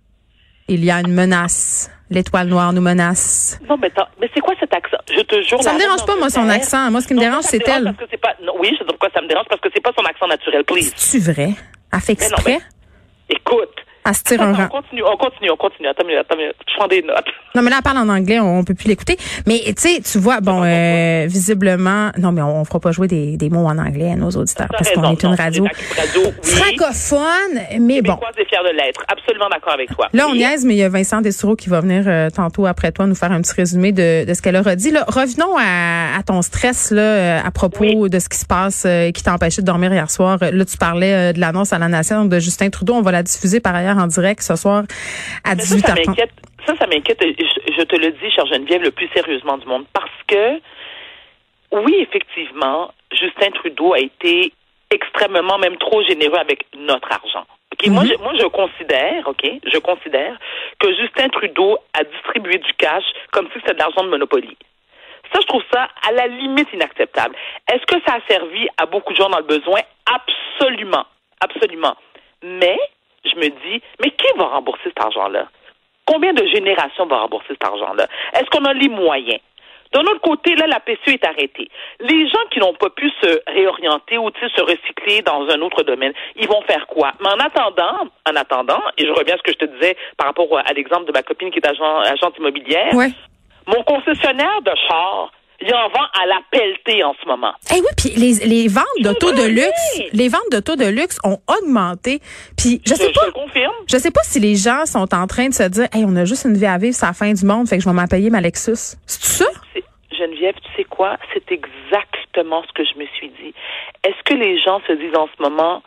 Il 0.67 0.83
y 0.83 0.91
a 0.91 0.99
une 0.99 1.13
menace. 1.13 1.89
L'étoile 2.09 2.47
noire 2.47 2.73
nous 2.73 2.81
menace. 2.81 3.59
Non, 3.67 3.75
mais, 3.77 3.87
attends, 3.87 4.07
mais 4.21 4.29
c'est 4.33 4.39
quoi 4.41 4.53
cet 4.59 4.73
accent? 4.73 4.97
Je 5.09 5.21
te 5.21 5.41
jure. 5.41 5.61
Ça 5.63 5.73
me 5.73 5.79
dérange 5.79 6.05
pas, 6.05 6.15
moi, 6.15 6.29
son 6.29 6.47
accent. 6.49 6.91
Moi, 6.91 7.01
ce 7.01 7.07
qui 7.07 7.13
me 7.13 7.19
Non, 7.19 7.25
dérange, 7.25 7.43
c'est 7.45 7.67
elle. 7.67 7.85
parce 7.85 7.97
que 7.97 8.03
c'est 8.11 8.17
pas, 8.21 8.33
non, 8.43 8.53
oui, 8.59 8.69
je 8.73 8.77
sais 8.79 8.85
pourquoi 8.85 9.09
ça 9.13 9.21
me 9.21 9.27
dérange, 9.27 9.45
parce 9.49 9.61
que 9.61 9.69
c'est 9.73 9.81
pas 9.81 9.91
son 9.97 10.05
accent 10.05 10.27
naturel, 10.27 10.63
please. 10.63 10.91
C'est-tu 10.95 11.23
vrai? 11.31 11.49
Elle 11.91 11.99
fait 12.01 12.17
Mais 12.19 12.27
non, 12.29 12.35
exprès? 12.35 12.59
mais- 12.59 13.35
Écoute. 13.35 13.75
Elle 14.05 14.13
se 14.15 14.23
tire 14.23 14.41
un 14.41 14.53
rang. 14.53 14.65
on 14.65 14.81
continue, 14.81 15.03
on 15.03 15.17
continue, 15.17 15.49
on 15.51 15.55
continue. 15.55 15.87
Attends, 15.87 16.03
attends, 16.19 16.35
je 16.39 16.75
prends 16.77 16.87
des 16.87 17.01
notes. 17.01 17.25
Non, 17.55 17.61
mais 17.61 17.69
là, 17.69 17.77
elle 17.77 17.83
parle 17.83 17.97
en 17.99 18.09
anglais, 18.09 18.39
on, 18.39 18.63
peut 18.63 18.73
plus 18.73 18.87
l'écouter. 18.87 19.17
Mais, 19.47 19.59
tu 19.65 19.73
sais, 19.77 20.01
tu 20.01 20.17
vois, 20.17 20.41
bon, 20.41 20.63
euh, 20.63 21.25
visiblement, 21.27 22.11
non, 22.17 22.31
mais 22.31 22.41
on, 22.41 22.61
on 22.61 22.65
fera 22.65 22.79
pas 22.79 22.91
jouer 22.91 23.07
des, 23.07 23.37
des 23.37 23.49
mots 23.49 23.65
en 23.65 23.77
anglais 23.77 24.11
à 24.11 24.15
nos 24.15 24.29
auditeurs 24.31 24.67
parce 24.69 24.89
qu'on 24.91 25.03
est 25.11 25.23
une 25.23 25.29
non, 25.29 25.35
radio 25.35 25.65
est 25.65 25.99
radio, 26.01 26.21
oui. 26.25 26.49
francophone. 26.49 27.61
Mais 27.79 28.01
bon. 28.01 28.17
Est 28.37 28.45
fière 28.45 28.63
de 28.63 28.75
l'être. 28.75 29.03
Absolument 29.07 29.47
d'accord 29.49 29.73
avec 29.73 29.89
toi. 29.95 30.07
Là, 30.13 30.25
on 30.27 30.31
Oui. 30.31 30.39
niaise, 30.39 30.65
mais 30.65 30.73
il 30.73 30.77
y 30.77 30.83
a 30.83 30.89
Vincent 30.89 31.21
Destoureau 31.21 31.55
qui 31.55 31.69
va 31.69 31.81
venir 31.81 32.03
euh, 32.07 32.29
tantôt 32.29 32.65
après 32.65 32.91
toi 32.91 33.05
nous 33.05 33.15
faire 33.15 33.31
un 33.31 33.41
petit 33.41 33.53
résumé 33.53 33.91
de, 33.91 34.25
de 34.25 34.33
ce 34.33 34.41
qu'elle 34.41 34.55
a 34.55 34.61
redit. 34.61 34.91
Là, 34.91 35.05
revenons 35.07 35.55
à, 35.57 36.17
à 36.17 36.23
ton 36.23 36.41
stress 36.41 36.91
là, 36.91 37.01
euh, 37.01 37.39
à 37.43 37.51
propos 37.51 37.83
Oui. 37.83 38.09
de 38.09 38.19
ce 38.19 38.27
qui 38.29 38.37
se 38.37 38.45
passe 38.45 38.83
euh, 38.85 39.11
qui 39.11 39.21
t'a 39.23 39.33
empêché 39.33 39.61
de 39.61 39.67
dormir 39.67 39.93
hier 39.93 40.09
soir. 40.09 40.37
Là, 40.41 40.65
tu 40.65 40.77
parlais 40.77 41.13
euh, 41.13 41.33
de 41.33 41.39
l'annonce 41.39 41.73
à 41.73 41.79
la 41.79 41.87
Nation 41.89 42.25
de 42.25 42.39
Justin 42.39 42.69
Trudeau. 42.69 42.95
On 42.95 43.01
va 43.01 43.11
la 43.11 43.23
diffuser 43.23 43.59
par 43.59 43.75
ailleurs 43.75 43.92
en 43.99 44.07
direct 44.07 44.41
ce 44.41 44.55
soir 44.55 44.83
à 45.43 45.55
Mais 45.55 45.61
ça, 45.61 45.77
ça 45.79 45.93
18h30. 45.93 46.07
m'inquiète. 46.07 46.31
Ça, 46.65 46.75
ça 46.77 46.87
m'inquiète. 46.87 47.19
Je, 47.21 47.73
je 47.77 47.81
te 47.83 47.95
le 47.95 48.11
dis, 48.11 48.31
chère 48.31 48.45
Geneviève, 48.47 48.81
le 48.83 48.91
plus 48.91 49.09
sérieusement 49.13 49.57
du 49.57 49.65
monde, 49.67 49.85
parce 49.93 50.11
que, 50.27 50.59
oui, 51.71 51.95
effectivement, 51.99 52.91
Justin 53.11 53.51
Trudeau 53.51 53.93
a 53.93 53.99
été 53.99 54.53
extrêmement, 54.91 55.57
même 55.57 55.77
trop 55.77 56.03
généreux 56.03 56.37
avec 56.37 56.65
notre 56.77 57.11
argent. 57.11 57.45
Ok, 57.73 57.87
moi, 57.87 58.03
je, 58.05 58.13
moi, 58.21 58.33
je 58.39 58.45
considère, 58.45 59.27
ok, 59.27 59.43
je 59.65 59.77
considère 59.79 60.37
que 60.79 60.93
Justin 60.95 61.29
Trudeau 61.29 61.77
a 61.93 62.03
distribué 62.03 62.59
du 62.59 62.71
cash 62.73 63.03
comme 63.31 63.47
si 63.47 63.53
c'était 63.59 63.73
de 63.73 63.79
l'argent 63.79 64.03
de 64.03 64.09
Monopoly. 64.09 64.55
Ça, 65.33 65.39
je 65.41 65.47
trouve 65.47 65.63
ça 65.73 65.87
à 66.07 66.11
la 66.11 66.27
limite 66.27 66.67
inacceptable. 66.71 67.35
Est-ce 67.71 67.83
que 67.87 67.99
ça 68.05 68.17
a 68.17 68.19
servi 68.31 68.67
à 68.77 68.85
beaucoup 68.85 69.13
de 69.13 69.17
gens 69.17 69.29
dans 69.29 69.39
le 69.39 69.45
besoin? 69.45 69.79
Absolument. 70.05 71.05
Absolument. 71.41 71.95
Mais, 72.43 72.77
je 73.25 73.35
me 73.35 73.47
dis, 73.49 73.81
mais 74.01 74.11
qui 74.11 74.27
va 74.37 74.45
rembourser 74.45 74.81
cet 74.85 74.99
argent-là? 75.01 75.47
Combien 76.05 76.33
de 76.33 76.45
générations 76.47 77.05
va 77.05 77.19
rembourser 77.19 77.47
cet 77.49 77.63
argent-là? 77.63 78.07
Est-ce 78.33 78.49
qu'on 78.49 78.65
a 78.65 78.73
les 78.73 78.89
moyens? 78.89 79.39
D'un 79.93 80.01
autre 80.01 80.21
côté, 80.21 80.55
là, 80.55 80.65
la 80.65 80.79
PCU 80.79 81.11
est 81.13 81.25
arrêtée. 81.25 81.69
Les 81.99 82.27
gens 82.27 82.43
qui 82.49 82.59
n'ont 82.59 82.73
pas 82.73 82.89
pu 82.89 83.09
se 83.21 83.39
réorienter 83.47 84.17
ou 84.17 84.29
se 84.31 84.61
recycler 84.61 85.21
dans 85.21 85.47
un 85.49 85.61
autre 85.61 85.83
domaine, 85.83 86.13
ils 86.35 86.47
vont 86.47 86.61
faire 86.63 86.87
quoi? 86.87 87.11
Mais 87.21 87.29
en 87.29 87.37
attendant, 87.37 88.07
en 88.27 88.35
attendant, 88.35 88.81
et 88.97 89.05
je 89.05 89.11
reviens 89.11 89.35
à 89.35 89.37
ce 89.37 89.43
que 89.43 89.51
je 89.51 89.65
te 89.65 89.65
disais 89.65 89.95
par 90.17 90.27
rapport 90.27 90.47
à 90.57 90.73
l'exemple 90.73 91.05
de 91.05 91.11
ma 91.11 91.21
copine 91.21 91.51
qui 91.51 91.59
est 91.59 91.67
agent, 91.67 91.99
agente 91.99 92.35
immobilière, 92.39 92.91
Ouais. 92.95 93.11
mon 93.67 93.83
concessionnaire 93.83 94.61
de 94.63 94.71
char, 94.87 95.31
il 95.65 95.73
en 95.73 95.87
vend 95.89 96.05
à 96.21 96.25
la 96.25 96.39
pelletée 96.51 97.03
en 97.03 97.13
ce 97.21 97.27
moment. 97.27 97.53
Eh 97.71 97.79
oui, 97.79 97.87
puis 97.97 98.09
les, 98.17 98.45
les 98.45 98.67
ventes 98.67 98.85
d'auto 99.01 99.31
de 99.31 99.47
luxe, 99.47 100.01
les 100.11 100.27
ventes 100.27 100.49
d'auto 100.51 100.75
de 100.75 100.85
luxe 100.85 101.19
ont 101.23 101.39
augmenté. 101.47 102.19
Puis 102.57 102.81
je 102.85 102.93
sais 102.93 103.07
je, 103.07 103.13
je 103.13 103.19
pas, 103.19 103.31
confirme. 103.31 103.73
je 103.89 103.97
sais 103.97 104.11
pas 104.11 104.23
si 104.23 104.39
les 104.39 104.55
gens 104.55 104.85
sont 104.85 105.13
en 105.13 105.27
train 105.27 105.47
de 105.47 105.53
se 105.53 105.63
dire, 105.63 105.87
hey, 105.93 106.03
on 106.05 106.15
a 106.15 106.25
juste 106.25 106.45
une 106.45 106.57
vie 106.57 106.65
à 106.65 106.77
vivre, 106.77 106.95
c'est 106.95 107.05
la 107.05 107.13
fin 107.13 107.31
du 107.31 107.45
monde, 107.45 107.67
fait 107.67 107.77
que 107.77 107.83
je 107.83 107.89
vais 107.89 107.95
m'en 107.95 108.07
payer 108.07 108.29
ma 108.29 108.41
Lexus. 108.41 108.97
C'est 109.05 109.45
ça? 109.45 109.45
Geneviève, 110.17 110.55
tu 110.55 110.71
sais 110.77 110.83
quoi? 110.83 111.17
C'est 111.33 111.51
exactement 111.51 112.63
ce 112.67 112.71
que 112.73 112.83
je 112.83 112.97
me 112.99 113.05
suis 113.17 113.29
dit. 113.29 113.53
Est-ce 114.03 114.21
que 114.25 114.33
les 114.33 114.61
gens 114.61 114.81
se 114.87 114.93
disent 114.93 115.15
en 115.17 115.27
ce 115.35 115.41
moment, 115.41 115.81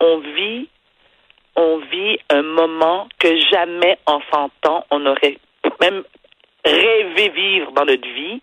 on 0.00 0.18
vit, 0.18 0.68
on 1.56 1.78
vit 1.90 2.18
un 2.30 2.42
moment 2.42 3.08
que 3.18 3.28
jamais 3.52 3.98
en 4.06 4.20
100 4.32 4.68
ans 4.68 4.84
on 4.90 5.04
aurait 5.06 5.38
même 5.80 6.02
rêvé 6.64 7.28
vivre 7.30 7.72
dans 7.72 7.84
notre 7.84 8.08
vie? 8.08 8.40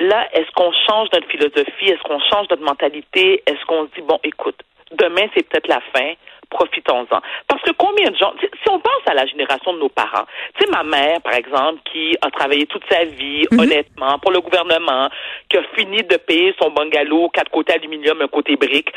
Là, 0.00 0.28
est-ce 0.32 0.50
qu'on 0.52 0.72
change 0.88 1.08
notre 1.12 1.28
philosophie? 1.28 1.90
Est-ce 1.90 2.02
qu'on 2.02 2.20
change 2.20 2.48
notre 2.50 2.62
mentalité? 2.62 3.42
Est-ce 3.46 3.64
qu'on 3.66 3.86
se 3.86 3.94
dit, 3.94 4.02
bon, 4.02 4.18
écoute, 4.22 4.60
demain, 4.92 5.26
c'est 5.34 5.48
peut-être 5.48 5.66
la 5.66 5.80
fin, 5.92 6.12
profitons-en. 6.50 7.20
Parce 7.48 7.62
que 7.62 7.72
combien 7.72 8.10
de 8.10 8.16
gens, 8.16 8.32
si 8.40 8.70
on 8.70 8.78
pense 8.78 9.02
à 9.06 9.14
la 9.14 9.26
génération 9.26 9.72
de 9.72 9.78
nos 9.78 9.88
parents, 9.88 10.24
tu 10.54 10.64
sais, 10.64 10.70
ma 10.70 10.84
mère, 10.84 11.20
par 11.22 11.34
exemple, 11.34 11.80
qui 11.92 12.16
a 12.22 12.30
travaillé 12.30 12.66
toute 12.66 12.84
sa 12.88 13.04
vie, 13.04 13.44
honnêtement, 13.58 14.18
pour 14.20 14.30
le 14.30 14.40
gouvernement, 14.40 15.08
qui 15.48 15.56
a 15.56 15.62
fini 15.76 15.98
de 16.02 16.16
payer 16.16 16.54
son 16.60 16.70
bungalow, 16.70 17.28
quatre 17.30 17.50
côtés 17.50 17.74
aluminium, 17.74 18.22
un 18.22 18.28
côté 18.28 18.56
brique, 18.56 18.92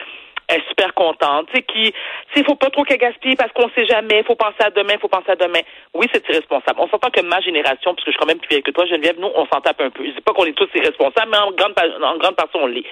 est 0.52 0.68
super 0.68 0.94
contente, 0.94 1.48
tu 1.48 1.58
sais, 1.58 1.64
qui, 1.64 1.94
tu 2.34 2.44
faut 2.44 2.56
pas 2.56 2.70
trop 2.70 2.84
qu'elle 2.84 2.98
gaspille 2.98 3.36
parce 3.36 3.52
qu'on 3.54 3.70
sait 3.70 3.86
jamais, 3.86 4.24
faut 4.24 4.36
penser 4.36 4.62
à 4.62 4.70
demain, 4.70 4.98
faut 5.00 5.08
penser 5.08 5.32
à 5.32 5.36
demain. 5.36 5.62
Oui, 5.94 6.08
c'est 6.14 6.28
irresponsable. 6.30 6.80
On 6.80 6.88
s'entend 6.90 7.10
que 7.10 7.22
ma 7.22 7.40
génération, 7.42 7.94
parce 7.94 8.04
que 8.04 8.12
je 8.12 8.18
suis 8.18 8.20
quand 8.20 8.28
même 8.28 8.40
plus 8.40 8.50
vieille 8.50 8.64
que 8.64 8.72
toi, 8.72 8.86
Geneviève, 8.86 9.20
nous, 9.20 9.32
on 9.36 9.46
s'en 9.48 9.62
tape 9.62 9.82
un 9.82 9.90
peu. 9.90 10.04
Je 10.06 10.12
dis 10.12 10.22
pas 10.22 10.34
qu'on 10.34 10.46
est 10.46 10.58
tous 10.58 10.70
irresponsables, 10.76 11.32
mais 11.32 11.38
en 11.38 11.52
grande, 11.52 11.74
en 12.04 12.18
grande 12.18 12.36
partie, 12.36 12.58
on 12.58 12.68
l'est. 12.68 12.86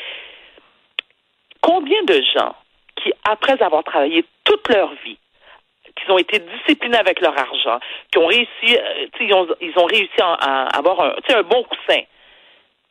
Combien 1.62 2.04
de 2.04 2.22
gens 2.34 2.56
qui, 2.96 3.12
après 3.30 3.62
avoir 3.62 3.84
travaillé 3.84 4.24
toute 4.44 4.68
leur 4.70 4.92
vie, 5.04 5.18
qui 5.96 6.12
ont 6.12 6.18
été 6.18 6.40
disciplinés 6.40 6.98
avec 6.98 7.20
leur 7.22 7.38
argent, 7.38 7.80
qui 8.12 8.20
ont 8.20 8.28
réussi, 8.28 8.78
euh, 8.78 9.08
ils 9.20 9.34
ont, 9.34 9.48
ils 9.62 9.78
ont 9.78 9.86
réussi 9.86 10.22
à, 10.22 10.78
avoir 10.78 11.02
un, 11.02 11.16
un 11.30 11.44
bon 11.44 11.64
coussin, 11.64 12.02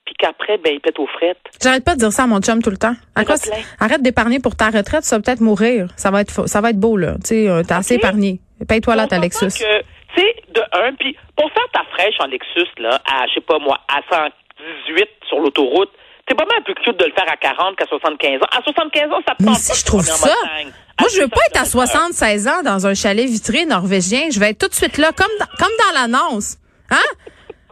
puis 0.08 0.14
qu'après, 0.18 0.56
ben, 0.56 0.72
ils 0.72 0.80
pètent 0.80 0.98
aux 0.98 1.06
frettes. 1.06 1.36
J'arrête 1.62 1.84
pas 1.84 1.94
de 1.94 2.00
dire 2.00 2.12
ça 2.12 2.22
à 2.22 2.26
mon 2.26 2.40
chum 2.40 2.62
tout 2.62 2.70
le 2.70 2.78
temps. 2.78 2.94
À 3.14 3.26
quoi 3.26 3.34
arrête 3.78 4.00
d'épargner 4.00 4.40
pour 4.40 4.56
ta 4.56 4.70
retraite, 4.70 5.04
ça 5.04 5.16
va 5.16 5.22
peut-être 5.22 5.42
mourir. 5.42 5.88
Ça 5.96 6.10
va 6.10 6.22
être 6.22 6.48
ça 6.48 6.62
va 6.62 6.70
être 6.70 6.80
beau 6.80 6.96
là. 6.96 7.16
Tu 7.16 7.28
sais, 7.28 7.48
euh, 7.48 7.62
t'as 7.62 7.76
assez 7.76 7.96
épargné. 7.96 8.40
Paye-toi 8.66 8.96
là 8.96 9.06
ta 9.06 9.18
Lexus. 9.18 9.48
tu 9.48 9.58
sais, 9.58 10.34
de 10.54 10.62
un, 10.72 10.94
puis 10.94 11.14
pour 11.36 11.52
faire 11.52 11.68
ta 11.74 11.82
fraîche 11.92 12.14
en 12.20 12.26
Lexus, 12.26 12.70
là, 12.78 12.98
à, 13.04 13.26
je 13.26 13.34
sais 13.34 13.40
pas 13.42 13.58
moi, 13.58 13.78
à 13.86 14.00
118 14.10 15.08
sur 15.28 15.40
l'autoroute, 15.40 15.90
c'est 16.26 16.34
pas 16.34 16.46
mal 16.46 16.62
plus 16.64 16.74
cute 16.76 16.98
de 16.98 17.04
le 17.04 17.12
faire 17.12 17.30
à 17.30 17.36
40 17.36 17.76
qu'à 17.76 17.84
75 17.84 18.40
ans. 18.40 18.46
À 18.50 18.62
75 18.62 19.12
ans, 19.12 19.20
ça 19.28 19.34
te 19.34 19.50
aussi, 19.50 19.68
pas 19.68 19.74
je 19.74 19.84
trouve 19.84 20.02
ça. 20.02 20.26
montagne. 20.26 20.72
Moi, 20.98 21.08
je 21.14 21.20
veux 21.20 21.28
pas 21.28 21.40
être 21.50 21.60
à 21.60 21.64
200 21.64 21.86
76 21.86 22.48
ans 22.48 22.62
dans 22.64 22.86
un 22.86 22.94
chalet 22.94 23.26
vitré 23.26 23.66
norvégien. 23.66 24.30
Je 24.32 24.40
vais 24.40 24.50
être 24.50 24.58
tout 24.58 24.68
de 24.68 24.74
suite 24.74 24.96
là, 24.96 25.12
comme 25.12 25.30
dans, 25.38 25.46
comme 25.58 25.72
dans 25.78 26.00
l'annonce. 26.00 26.56
Hein? 26.90 26.96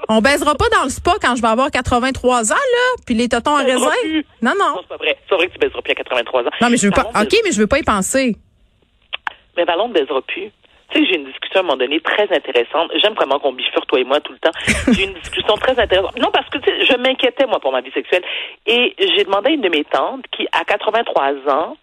On 0.09 0.21
baisera 0.21 0.55
pas 0.55 0.69
dans 0.69 0.85
le 0.85 0.91
spa 0.91 1.13
quand 1.21 1.35
je 1.37 1.43
vais 1.43 1.49
avoir 1.49 1.71
83 1.71 2.53
ans, 2.53 2.55
là, 2.55 3.03
puis 3.07 3.15
les 3.15 3.29
totons 3.29 3.53
en 3.59 3.65
raisin. 3.65 3.79
Non, 4.43 4.53
Non, 4.53 4.53
non. 4.59 4.75
c'est 4.83 4.89
pas 4.89 4.97
vrai. 4.97 5.19
C'est 5.29 5.35
vrai 5.35 5.47
que 5.49 5.53
tu 5.53 5.59
baiseras 5.59 5.83
plus 5.83 5.93
à 5.93 5.95
83 5.97 6.43
ans. 6.43 6.51
Non, 6.61 6.69
mais 6.71 6.77
je 6.77 6.87
veux 6.87 6.93
pas. 6.93 7.03
OK, 7.21 7.35
mais 7.45 7.53
je 7.53 7.59
veux 7.61 7.67
pas 7.67 7.79
y 7.79 7.83
penser. 7.83 8.37
Mais 9.57 9.65
Valon 9.65 9.89
ne 9.89 9.95
baisera 9.95 10.21
plus. 10.23 10.51
Tu 10.91 10.99
sais, 11.01 11.07
j'ai 11.07 11.17
une 11.17 11.25
discussion 11.25 11.57
à 11.57 11.59
un 11.61 11.63
moment 11.63 11.77
donné 11.79 11.99
très 12.01 12.29
intéressante. 12.33 12.93
J'aime 13.03 13.15
vraiment 13.15 13.41
qu'on 13.41 13.53
bifurque, 13.53 13.89
toi 13.89 13.99
et 13.99 14.05
moi, 14.05 14.21
tout 14.21 14.33
le 14.33 14.39
temps. 14.39 14.53
J'ai 14.93 15.05
une 15.05 15.15
discussion 15.15 15.57
très 15.57 15.77
intéressante. 15.81 16.17
Non, 16.21 16.31
parce 16.31 16.49
que 16.49 16.59
tu 16.59 16.71
sais, 16.71 16.85
je 16.85 16.97
m'inquiétais, 16.97 17.45
moi, 17.47 17.59
pour 17.59 17.73
ma 17.73 17.81
vie 17.81 17.91
sexuelle. 17.91 18.23
Et 18.67 18.95
j'ai 18.99 19.25
demandé 19.25 19.51
à 19.51 19.53
une 19.55 19.63
de 19.63 19.69
mes 19.69 19.83
tantes 19.83 20.25
qui, 20.31 20.47
à 20.53 20.65
83 20.65 21.33
ans, 21.53 21.77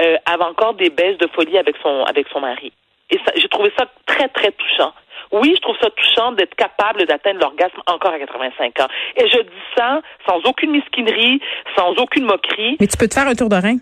euh, 0.00 0.16
avait 0.26 0.42
encore 0.44 0.74
des 0.74 0.90
baisses 0.90 1.18
de 1.18 1.28
folie 1.32 1.58
avec 1.58 1.76
son, 1.80 2.02
avec 2.04 2.26
son 2.32 2.40
mari. 2.40 2.72
Et 3.10 3.18
j'ai 3.36 3.48
trouvé 3.48 3.72
ça 3.78 3.86
très, 4.06 4.26
très 4.28 4.50
touchant. 4.50 4.92
Oui, 5.32 5.52
je 5.54 5.60
trouve 5.60 5.76
ça 5.80 5.90
touchant 5.90 6.32
d'être 6.32 6.54
capable 6.54 7.06
d'atteindre 7.06 7.40
l'orgasme 7.40 7.80
encore 7.86 8.12
à 8.12 8.18
85 8.18 8.80
ans. 8.80 8.88
Et 9.16 9.28
je 9.28 9.42
dis 9.42 9.62
ça 9.76 10.00
sans 10.26 10.38
aucune 10.48 10.70
mesquinerie, 10.70 11.40
sans 11.76 11.90
aucune 11.98 12.24
moquerie. 12.24 12.76
Mais 12.80 12.86
tu 12.86 12.96
peux 12.96 13.08
te 13.08 13.14
faire 13.14 13.28
un 13.28 13.34
tour 13.34 13.48
de 13.48 13.56
rein. 13.56 13.76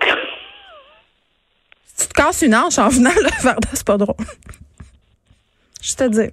Si 1.96 2.08
tu 2.08 2.12
te 2.12 2.22
casses 2.22 2.42
une 2.42 2.54
hanche 2.54 2.78
en 2.78 2.90
venant, 2.90 3.08
là, 3.08 3.30
Varda, 3.42 3.68
c'est 3.72 3.86
pas 3.86 3.96
drôle. 3.96 4.16
Je 5.82 5.94
te 5.94 6.04
dis. 6.08 6.30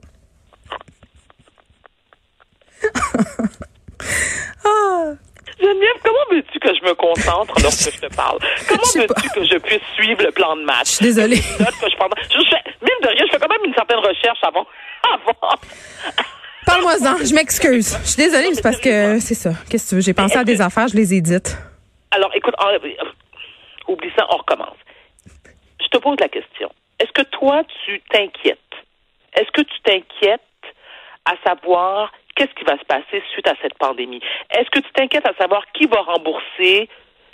Geneviève, 5.74 6.02
comment 6.04 6.26
veux-tu 6.32 6.60
que 6.60 6.70
je 6.76 6.84
me 6.84 6.94
concentre 6.94 7.54
lorsque 7.64 7.92
je 7.94 8.00
te 8.00 8.16
parle? 8.16 8.40
Comment 8.68 8.84
veux-tu 9.08 9.30
que 9.30 9.44
je 9.46 9.58
puisse 9.58 9.82
suivre 9.96 10.22
le 10.24 10.32
plan 10.32 10.56
de 10.56 10.62
match? 10.64 10.88
Je 10.90 10.92
suis 10.96 11.06
désolée. 11.06 11.38
Que 11.38 11.90
je 11.90 11.96
prends. 11.96 12.08
Je, 12.30 12.38
je 12.38 12.50
fais, 12.50 12.64
mine 12.82 13.00
de 13.02 13.08
rien, 13.08 13.26
je 13.26 13.32
fais 13.32 13.40
quand 13.40 13.50
même 13.50 13.66
une 13.66 13.74
certaine 13.74 13.98
recherche 14.00 14.40
avant. 14.44 14.66
avant. 15.14 15.58
Parle-moi-en, 16.66 17.18
je 17.26 17.34
m'excuse. 17.36 17.98
Je 18.04 18.08
suis 18.10 18.24
désolée, 18.24 18.50
mais 18.50 18.56
c'est 18.56 18.62
parce 18.62 18.80
que 18.80 19.20
c'est 19.20 19.34
ça. 19.36 19.52
Qu'est-ce 19.70 19.86
que 19.86 19.90
tu 19.90 19.96
veux? 19.96 20.02
J'ai 20.02 20.14
pensé 20.14 20.38
à 20.38 20.44
des 20.44 20.62
affaires, 20.62 20.88
je 20.88 20.96
les 20.96 21.14
ai 21.14 21.22
dites. 21.22 21.58
Alors, 22.12 22.30
écoute, 22.36 22.54
en- 22.60 22.70
euh, 22.70 22.80
oublie 23.88 24.12
ça, 24.18 24.26
on 24.30 24.38
recommence. 24.38 24.78
Je 25.82 25.88
te 25.88 25.98
pose 25.98 26.18
la 26.20 26.30
question. 26.30 26.72
Est-ce 27.00 27.12
que 27.12 27.24
toi, 27.30 27.64
tu 27.86 28.02
t'inquiètes? 28.10 28.60
Est-ce 29.34 29.52
que 29.52 29.62
tu 29.62 29.82
t'inquiètes 29.84 30.40
à 31.26 31.34
savoir 31.46 32.12
qu'est-ce 32.36 32.54
qui 32.54 32.64
va 32.66 32.78
se 32.78 32.86
passer 32.86 33.24
suite 33.32 33.48
à 33.48 33.54
cette 33.62 33.78
pandémie? 33.78 34.22
Est-ce 34.52 34.70
que 34.70 34.80
tu 34.80 34.92
t'inquiètes 34.94 35.28
à 35.28 35.34
savoir 35.40 35.64
qui 35.74 35.86
va 35.86 36.02
rembourser 36.02 36.90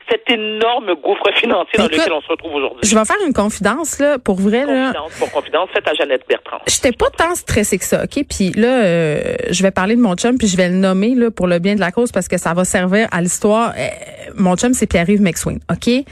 cet 0.10 0.29
énorme 0.32 0.96
gouffre 0.96 1.29
financier 1.36 1.77
dans 1.77 1.86
Écoute, 1.86 2.00
lequel 2.00 2.13
on 2.13 2.22
se 2.22 2.27
retrouve 2.27 2.56
aujourd'hui? 2.56 2.82
Je 2.84 2.98
vais 2.98 3.06
faire 3.06 3.18
une 3.25 3.34
confidence, 3.34 4.00
là, 4.00 4.18
pour 4.18 4.39
vrai, 4.39 4.65
là. 4.65 4.88
Confidence 4.88 5.20
pour 5.20 5.32
confidence, 5.32 5.70
faites 5.72 5.88
à 5.88 5.94
Jeannette 5.94 6.24
Bertrand. 6.27 6.58
J'étais 6.68 6.91
pas 6.91 7.10
tant 7.12 7.36
stressée 7.36 7.77
que 7.77 7.86
ça, 7.86 8.03
OK? 8.03 8.25
Puis 8.27 8.51
là, 8.51 8.84
euh, 8.84 9.36
je 9.51 9.62
vais 9.62 9.72
parler 9.72 9.96
de 9.96 10.01
mon 10.01 10.15
chum, 10.15 10.38
puis 10.38 10.48
je 10.48 10.58
vais 10.58 10.70
le 10.70 10.75
nommer 10.75 11.13
là, 11.15 11.29
pour 11.29 11.48
le 11.48 11.60
bien 11.60 11.75
de 11.75 11.79
la 11.79 11.91
cause 11.91 12.12
parce 12.12 12.27
que 12.27 12.38
ça 12.38 12.53
va 12.53 12.65
servir 12.65 13.08
à 13.12 13.22
l'histoire. 13.22 13.74
Euh, 13.77 13.88
mon 14.36 14.56
chum, 14.56 14.74
c'est 14.74 14.88
Pierre-Yves 14.88 15.22
McSween, 15.22 15.60
OK? 15.72 16.06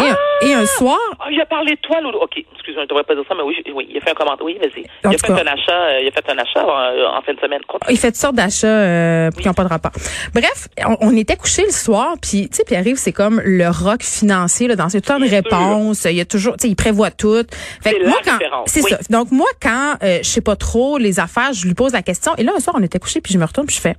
Et, 0.00 0.08
un, 0.08 0.16
et 0.48 0.54
un 0.54 0.64
soir, 0.64 0.98
Ah, 1.20 1.26
il 1.30 1.40
a 1.40 1.46
parlé 1.46 1.74
de 1.74 1.80
toi, 1.80 2.00
Loulou. 2.00 2.18
OK, 2.18 2.32
excuse-moi, 2.54 2.84
je 2.84 2.88
devrais 2.88 3.04
pas 3.04 3.14
dire 3.14 3.24
ça, 3.28 3.34
mais 3.34 3.42
oui, 3.42 3.56
oui, 3.74 3.86
il 3.90 3.98
a 3.98 4.00
fait 4.00 4.10
un 4.10 4.14
commentaire. 4.14 4.44
Oui, 4.46 4.56
vas-y. 4.58 4.84
Il 5.04 5.14
a 5.14 5.18
fait 5.18 5.30
un 5.32 5.46
achat, 5.46 5.72
euh, 5.72 6.00
il 6.02 6.08
a 6.08 6.10
fait 6.10 6.30
un 6.30 6.38
achat 6.38 6.64
en, 6.64 7.18
en 7.18 7.22
fin 7.22 7.34
de 7.34 7.40
semaine. 7.40 7.60
Continue. 7.68 7.92
il 7.94 7.98
fait 7.98 8.08
toutes 8.08 8.20
sortes 8.20 8.34
d'achats 8.34 8.66
euh, 8.66 9.30
qui 9.30 9.46
n'ont 9.46 9.54
pas 9.54 9.64
de 9.64 9.68
rapport. 9.68 9.92
Bref, 10.34 10.68
on, 10.88 10.96
on 11.00 11.16
était 11.16 11.36
couchés 11.36 11.64
le 11.66 11.72
soir, 11.72 12.14
puis 12.22 12.48
tu 12.48 12.56
sais, 12.56 12.64
Pierre-Yves, 12.64 12.96
c'est 12.96 13.12
comme 13.12 13.40
le 13.44 13.68
rock 13.68 14.02
financier 14.02 14.66
là, 14.68 14.76
dans 14.76 14.88
ses 14.88 15.02
temps 15.02 15.18
de 15.20 15.28
réponses. 15.28 16.04
Il 16.06 16.16
y 16.16 16.20
a 16.20 16.24
toujours, 16.24 16.56
tu 16.56 16.62
sais, 16.62 16.68
il 16.68 16.76
prévoit 16.76 17.10
tout. 17.10 17.42
Fait 17.82 17.92
que 17.92 18.02
la 18.02 18.08
moi, 18.08 18.18
quand, 18.24 18.38
c'est 18.66 18.82
oui. 18.82 18.90
ça. 18.90 18.98
Donc 19.10 19.30
moi, 19.30 19.48
quand 19.60 19.96
euh, 20.02 20.18
je 20.22 20.28
sais 20.28 20.40
pas 20.40 20.56
trop 20.56 20.96
les 20.98 21.20
affaires, 21.20 21.52
je 21.52 21.66
lui 21.66 21.74
pose 21.74 21.92
la 21.92 22.02
question. 22.02 22.32
Et 22.38 22.42
là, 22.44 22.52
un 22.56 22.60
soir, 22.60 22.74
on 22.78 22.82
était 22.82 22.98
couchés, 22.98 23.20
puis 23.20 23.32
je 23.34 23.38
me 23.38 23.44
retourne, 23.44 23.66
puis 23.66 23.76
je 23.76 23.80
fais, 23.82 23.96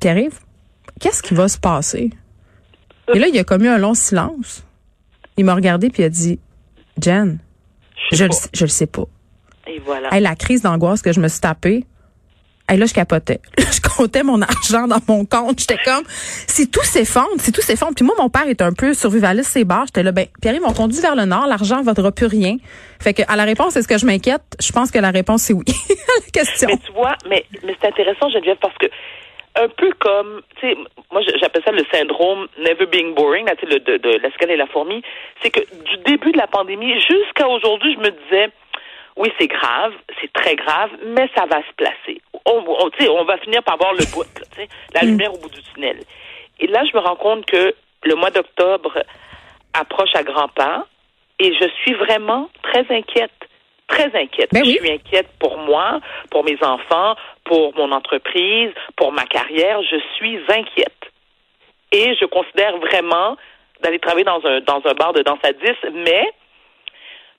Pierre-Yves, 0.00 0.40
qu'est-ce 1.00 1.22
qui 1.22 1.34
va 1.34 1.46
se 1.48 1.58
passer? 1.58 2.10
Et 3.14 3.18
là, 3.18 3.26
il 3.28 3.38
a 3.38 3.44
commis 3.44 3.68
un 3.68 3.78
long 3.78 3.94
silence. 3.94 4.64
Il 5.38 5.44
m'a 5.44 5.54
regardé 5.54 5.88
puis 5.88 6.02
il 6.02 6.06
a 6.06 6.08
dit, 6.10 6.38
Jen, 7.00 7.38
Je 8.12 8.24
le, 8.24 8.30
je 8.52 8.64
le 8.64 8.68
sais 8.68 8.86
pas. 8.86 9.04
Et 9.66 9.78
voilà. 9.78 10.12
Hey, 10.12 10.20
la 10.20 10.34
crise 10.34 10.62
d'angoisse 10.62 11.00
que 11.00 11.12
je 11.12 11.20
me 11.20 11.28
suis 11.28 11.40
tapée. 11.40 11.84
Hey, 12.68 12.78
là, 12.78 12.84
je 12.84 12.92
capotais. 12.92 13.40
je 13.58 13.80
comptais 13.80 14.22
mon 14.22 14.42
argent 14.42 14.86
dans 14.86 15.00
mon 15.08 15.24
compte. 15.24 15.60
J'étais 15.60 15.78
comme, 15.84 16.04
si 16.46 16.68
tout 16.68 16.84
s'effondre, 16.84 17.28
si 17.38 17.52
tout 17.52 17.62
s'effondre. 17.62 17.94
Puis 17.94 18.04
moi, 18.04 18.14
mon 18.18 18.28
père 18.28 18.46
est 18.48 18.60
un 18.60 18.72
peu 18.72 18.92
survivaliste, 18.94 19.50
c'est 19.52 19.64
barres. 19.64 19.86
J'étais 19.86 20.02
là, 20.02 20.12
ben, 20.12 20.26
Pierre, 20.42 20.54
ils 20.54 20.60
m'ont 20.60 20.72
conduit 20.72 21.00
vers 21.00 21.16
le 21.16 21.24
nord. 21.24 21.46
L'argent 21.46 21.78
ne 21.78 21.84
vaudra 21.84 22.12
plus 22.12 22.26
rien. 22.26 22.56
Fait 23.00 23.14
que, 23.14 23.22
à 23.28 23.36
la 23.36 23.44
réponse, 23.44 23.76
est-ce 23.76 23.88
que 23.88 23.96
je 23.96 24.04
m'inquiète? 24.04 24.42
Je 24.60 24.72
pense 24.72 24.90
que 24.90 24.98
la 24.98 25.10
réponse, 25.10 25.42
c'est 25.42 25.54
oui. 25.54 25.64
la 25.88 26.30
question. 26.32 26.68
Mais 26.68 26.78
tu 26.78 26.92
vois, 26.92 27.14
mais, 27.28 27.44
mais 27.64 27.76
c'est 27.80 27.88
intéressant, 27.88 28.28
Geneviève, 28.28 28.58
parce 28.60 28.76
que 28.78 28.86
un 29.58 29.68
peu 29.68 29.90
comme, 29.98 30.42
tu 30.60 30.68
sais, 30.68 30.76
moi 31.10 31.20
j'appelle 31.40 31.62
ça 31.64 31.72
le 31.72 31.84
syndrome 31.92 32.48
never 32.58 32.86
being 32.86 33.14
boring, 33.14 33.46
là, 33.46 33.56
tu 33.56 33.66
sais, 33.66 33.74
le, 33.74 33.80
de, 33.80 33.96
de 33.96 34.10
l'escalier 34.18 34.54
et 34.54 34.56
la 34.56 34.66
fourmi, 34.66 35.02
c'est 35.42 35.50
que 35.50 35.60
du 35.60 35.96
début 36.04 36.32
de 36.32 36.38
la 36.38 36.46
pandémie 36.46 36.94
jusqu'à 37.00 37.48
aujourd'hui, 37.48 37.94
je 37.94 37.98
me 37.98 38.10
disais, 38.10 38.50
oui, 39.16 39.32
c'est 39.38 39.48
grave, 39.48 39.92
c'est 40.20 40.32
très 40.32 40.54
grave, 40.54 40.90
mais 41.06 41.28
ça 41.36 41.44
va 41.46 41.58
se 41.58 41.72
placer. 41.76 42.22
On, 42.46 42.64
on, 42.66 42.90
tu 42.90 43.04
sais, 43.04 43.10
on 43.10 43.24
va 43.24 43.36
finir 43.38 43.62
par 43.64 43.76
voir 43.76 43.92
le 43.92 44.04
bout, 44.12 44.22
là, 44.22 44.46
tu 44.52 44.62
sais, 44.62 44.68
la 44.94 45.02
lumière 45.02 45.34
au 45.34 45.38
bout 45.38 45.50
du 45.50 45.60
tunnel. 45.74 45.98
Et 46.60 46.66
là, 46.68 46.84
je 46.84 46.96
me 46.96 47.02
rends 47.02 47.16
compte 47.16 47.44
que 47.46 47.74
le 48.04 48.14
mois 48.14 48.30
d'octobre 48.30 49.02
approche 49.74 50.14
à 50.14 50.22
grands 50.22 50.48
pas 50.48 50.86
et 51.38 51.52
je 51.54 51.68
suis 51.82 51.94
vraiment 51.94 52.48
très 52.62 52.86
inquiète. 52.90 53.32
Très 53.86 54.14
inquiète. 54.14 54.50
Ben 54.52 54.62
oui. 54.64 54.76
Je 54.78 54.84
suis 54.84 54.92
inquiète 54.92 55.28
pour 55.38 55.56
moi, 55.58 56.00
pour 56.30 56.44
mes 56.44 56.58
enfants, 56.62 57.14
pour 57.48 57.74
mon 57.76 57.90
entreprise, 57.92 58.70
pour 58.96 59.10
ma 59.12 59.24
carrière. 59.26 59.80
Je 59.82 59.96
suis 60.16 60.38
inquiète. 60.48 60.94
Et 61.90 62.14
je 62.20 62.26
considère 62.26 62.76
vraiment 62.78 63.36
d'aller 63.82 63.98
travailler 63.98 64.24
dans 64.24 64.40
un 64.44 64.60
dans 64.60 64.82
un 64.84 64.94
bar 64.94 65.12
de 65.14 65.22
danse 65.22 65.38
à 65.42 65.52
10, 65.52 65.60
mais 65.94 66.30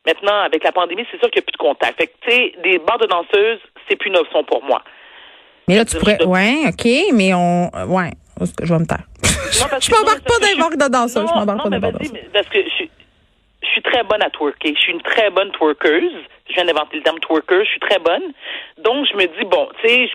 maintenant, 0.06 0.42
avec 0.42 0.64
la 0.64 0.72
pandémie, 0.72 1.06
c'est 1.12 1.20
sûr 1.20 1.30
qu'il 1.30 1.40
n'y 1.42 1.44
a 1.44 1.48
plus 1.48 1.52
de 1.54 1.58
contact. 1.58 1.98
Fait 2.02 2.08
que, 2.08 2.14
tu 2.22 2.32
sais, 2.32 2.54
des 2.64 2.80
bars 2.80 2.98
de 2.98 3.06
danseuses, 3.06 3.60
c'est 3.88 3.96
plus 3.96 4.10
une 4.10 4.18
option 4.18 4.44
pour 4.44 4.64
moi. 4.64 4.82
mais 5.68 5.76
là, 5.76 5.86
tu 5.86 5.94
je- 5.94 6.00
pourrais, 6.00 6.18
je- 6.20 6.26
ouais, 6.26 6.56
OK, 6.68 7.14
mais 7.14 7.32
on, 7.36 7.70
ouais, 7.96 8.10
je 8.64 8.74
vais 8.74 8.80
me 8.80 8.86
taire. 8.88 9.06
Non, 9.22 9.30
je 9.80 9.90
que- 9.90 9.96
m'embarque 9.96 10.24
pas 10.24 10.40
dans 10.42 10.48
les 10.48 10.54
je- 10.54 10.58
marques 10.60 10.78
de 10.78 10.88
danseuses. 10.92 11.28
Je 11.28 11.34
Non, 11.34 11.40
m'embarque 11.42 11.58
non, 11.60 11.64
pas 11.66 11.70
dans 11.70 11.76
les 11.76 11.82
marques 11.92 12.02
de 12.02 12.08
danseuses. 12.10 12.32
parce 12.34 12.48
que 12.50 12.60
je 12.64 12.84
je 13.62 13.68
suis 13.68 13.82
très 13.82 14.04
bonne 14.04 14.22
à 14.22 14.30
twerker. 14.30 14.74
Je 14.76 14.80
suis 14.80 14.94
une 14.94 15.02
très 15.02 15.30
bonne 15.30 15.52
twerkeuse. 15.52 16.14
Je 16.48 16.54
viens 16.54 16.66
d'inventer 16.66 16.98
le 16.98 17.04
terme 17.04 17.20
twerker. 17.20 17.64
Je 17.64 17.70
suis 17.70 17.80
très 17.80 18.00
bonne. 18.00 18.34
Donc, 18.78 19.06
je 19.12 19.16
me 19.18 19.26
dis, 19.26 19.46
bon, 19.46 19.70
tu 19.82 19.88
sais, 19.88 20.10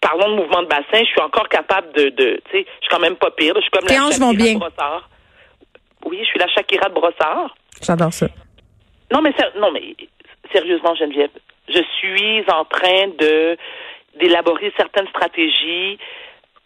parlons 0.00 0.30
de 0.30 0.36
mouvement 0.36 0.62
de 0.62 0.68
bassin, 0.68 1.00
je 1.00 1.04
suis 1.04 1.20
encore 1.20 1.48
capable 1.48 1.92
de, 1.92 2.08
de 2.10 2.40
tu 2.50 2.58
sais, 2.58 2.66
je 2.80 2.86
suis 2.86 2.90
quand 2.90 3.00
même 3.00 3.16
pas 3.16 3.30
pire. 3.30 3.54
Je 3.56 3.62
suis 3.62 3.70
comme 3.70 3.84
Tes 3.84 3.94
la 3.94 4.02
Shakira 4.02 4.26
vont 4.26 4.32
de 4.32 4.36
bien. 4.36 4.58
Brossard. 4.58 5.08
Oui, 6.04 6.18
je 6.20 6.26
suis 6.26 6.38
la 6.38 6.48
Shakira 6.48 6.88
de 6.88 6.94
Brossard. 6.94 7.54
J'adore 7.82 8.12
ça. 8.12 8.26
Non, 9.12 9.22
mais 9.22 9.34
non, 9.58 9.70
mais 9.72 9.96
sérieusement, 10.52 10.94
Geneviève, 10.94 11.30
je 11.68 11.82
suis 11.98 12.44
en 12.50 12.64
train 12.64 13.08
de 13.18 13.56
d'élaborer 14.18 14.72
certaines 14.76 15.06
stratégies, 15.08 15.96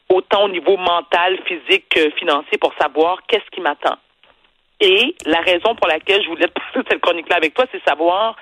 autant 0.08 0.44
au 0.44 0.48
niveau 0.48 0.78
mental, 0.78 1.38
physique 1.44 1.86
que 1.90 2.10
financier, 2.12 2.56
pour 2.58 2.72
savoir 2.80 3.18
qu'est-ce 3.28 3.48
qui 3.50 3.60
m'attend. 3.60 3.96
Et 4.82 5.14
la 5.26 5.40
raison 5.40 5.76
pour 5.76 5.86
laquelle 5.88 6.22
je 6.22 6.28
voulais 6.28 6.48
te 6.48 6.52
passer 6.52 6.86
cette 6.90 7.00
chronique-là 7.00 7.36
avec 7.36 7.54
toi, 7.54 7.64
c'est 7.70 7.82
savoir, 7.88 8.36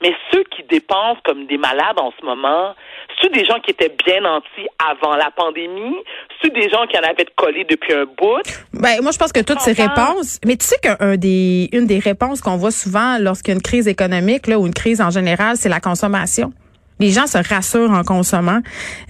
mais 0.00 0.12
ceux 0.32 0.42
qui 0.44 0.64
dépensent 0.64 1.20
comme 1.22 1.46
des 1.46 1.58
malades 1.58 1.98
en 1.98 2.12
ce 2.18 2.24
moment, 2.24 2.74
ceux 3.20 3.28
des 3.28 3.44
gens 3.44 3.60
qui 3.60 3.70
étaient 3.70 3.94
bien 4.04 4.22
nantis 4.22 4.66
avant 4.90 5.14
la 5.14 5.30
pandémie, 5.30 5.96
ceux 6.42 6.48
des 6.48 6.68
gens 6.70 6.86
qui 6.86 6.98
en 6.98 7.02
avaient 7.02 7.26
collé 7.36 7.64
depuis 7.68 7.92
un 7.92 8.04
bout, 8.04 8.40
Ben, 8.72 9.00
moi, 9.02 9.12
je 9.12 9.18
pense 9.18 9.32
que 9.32 9.40
toutes 9.40 9.60
ces 9.60 9.74
réponses, 9.74 10.40
mais 10.44 10.56
tu 10.56 10.66
sais 10.66 10.78
qu'un 10.82 11.16
des, 11.16 11.68
une 11.72 11.86
des 11.86 11.98
réponses 11.98 12.40
qu'on 12.40 12.56
voit 12.56 12.70
souvent 12.70 13.18
lorsqu'il 13.20 13.52
y 13.52 13.54
a 13.54 13.56
une 13.56 13.62
crise 13.62 13.86
économique, 13.86 14.46
là, 14.46 14.58
ou 14.58 14.66
une 14.66 14.74
crise 14.74 15.00
en 15.00 15.10
général, 15.10 15.56
c'est 15.56 15.68
la 15.68 15.80
consommation. 15.80 16.52
Les 17.00 17.10
gens 17.10 17.26
se 17.26 17.38
rassurent 17.38 17.90
en 17.90 18.04
consommant. 18.04 18.60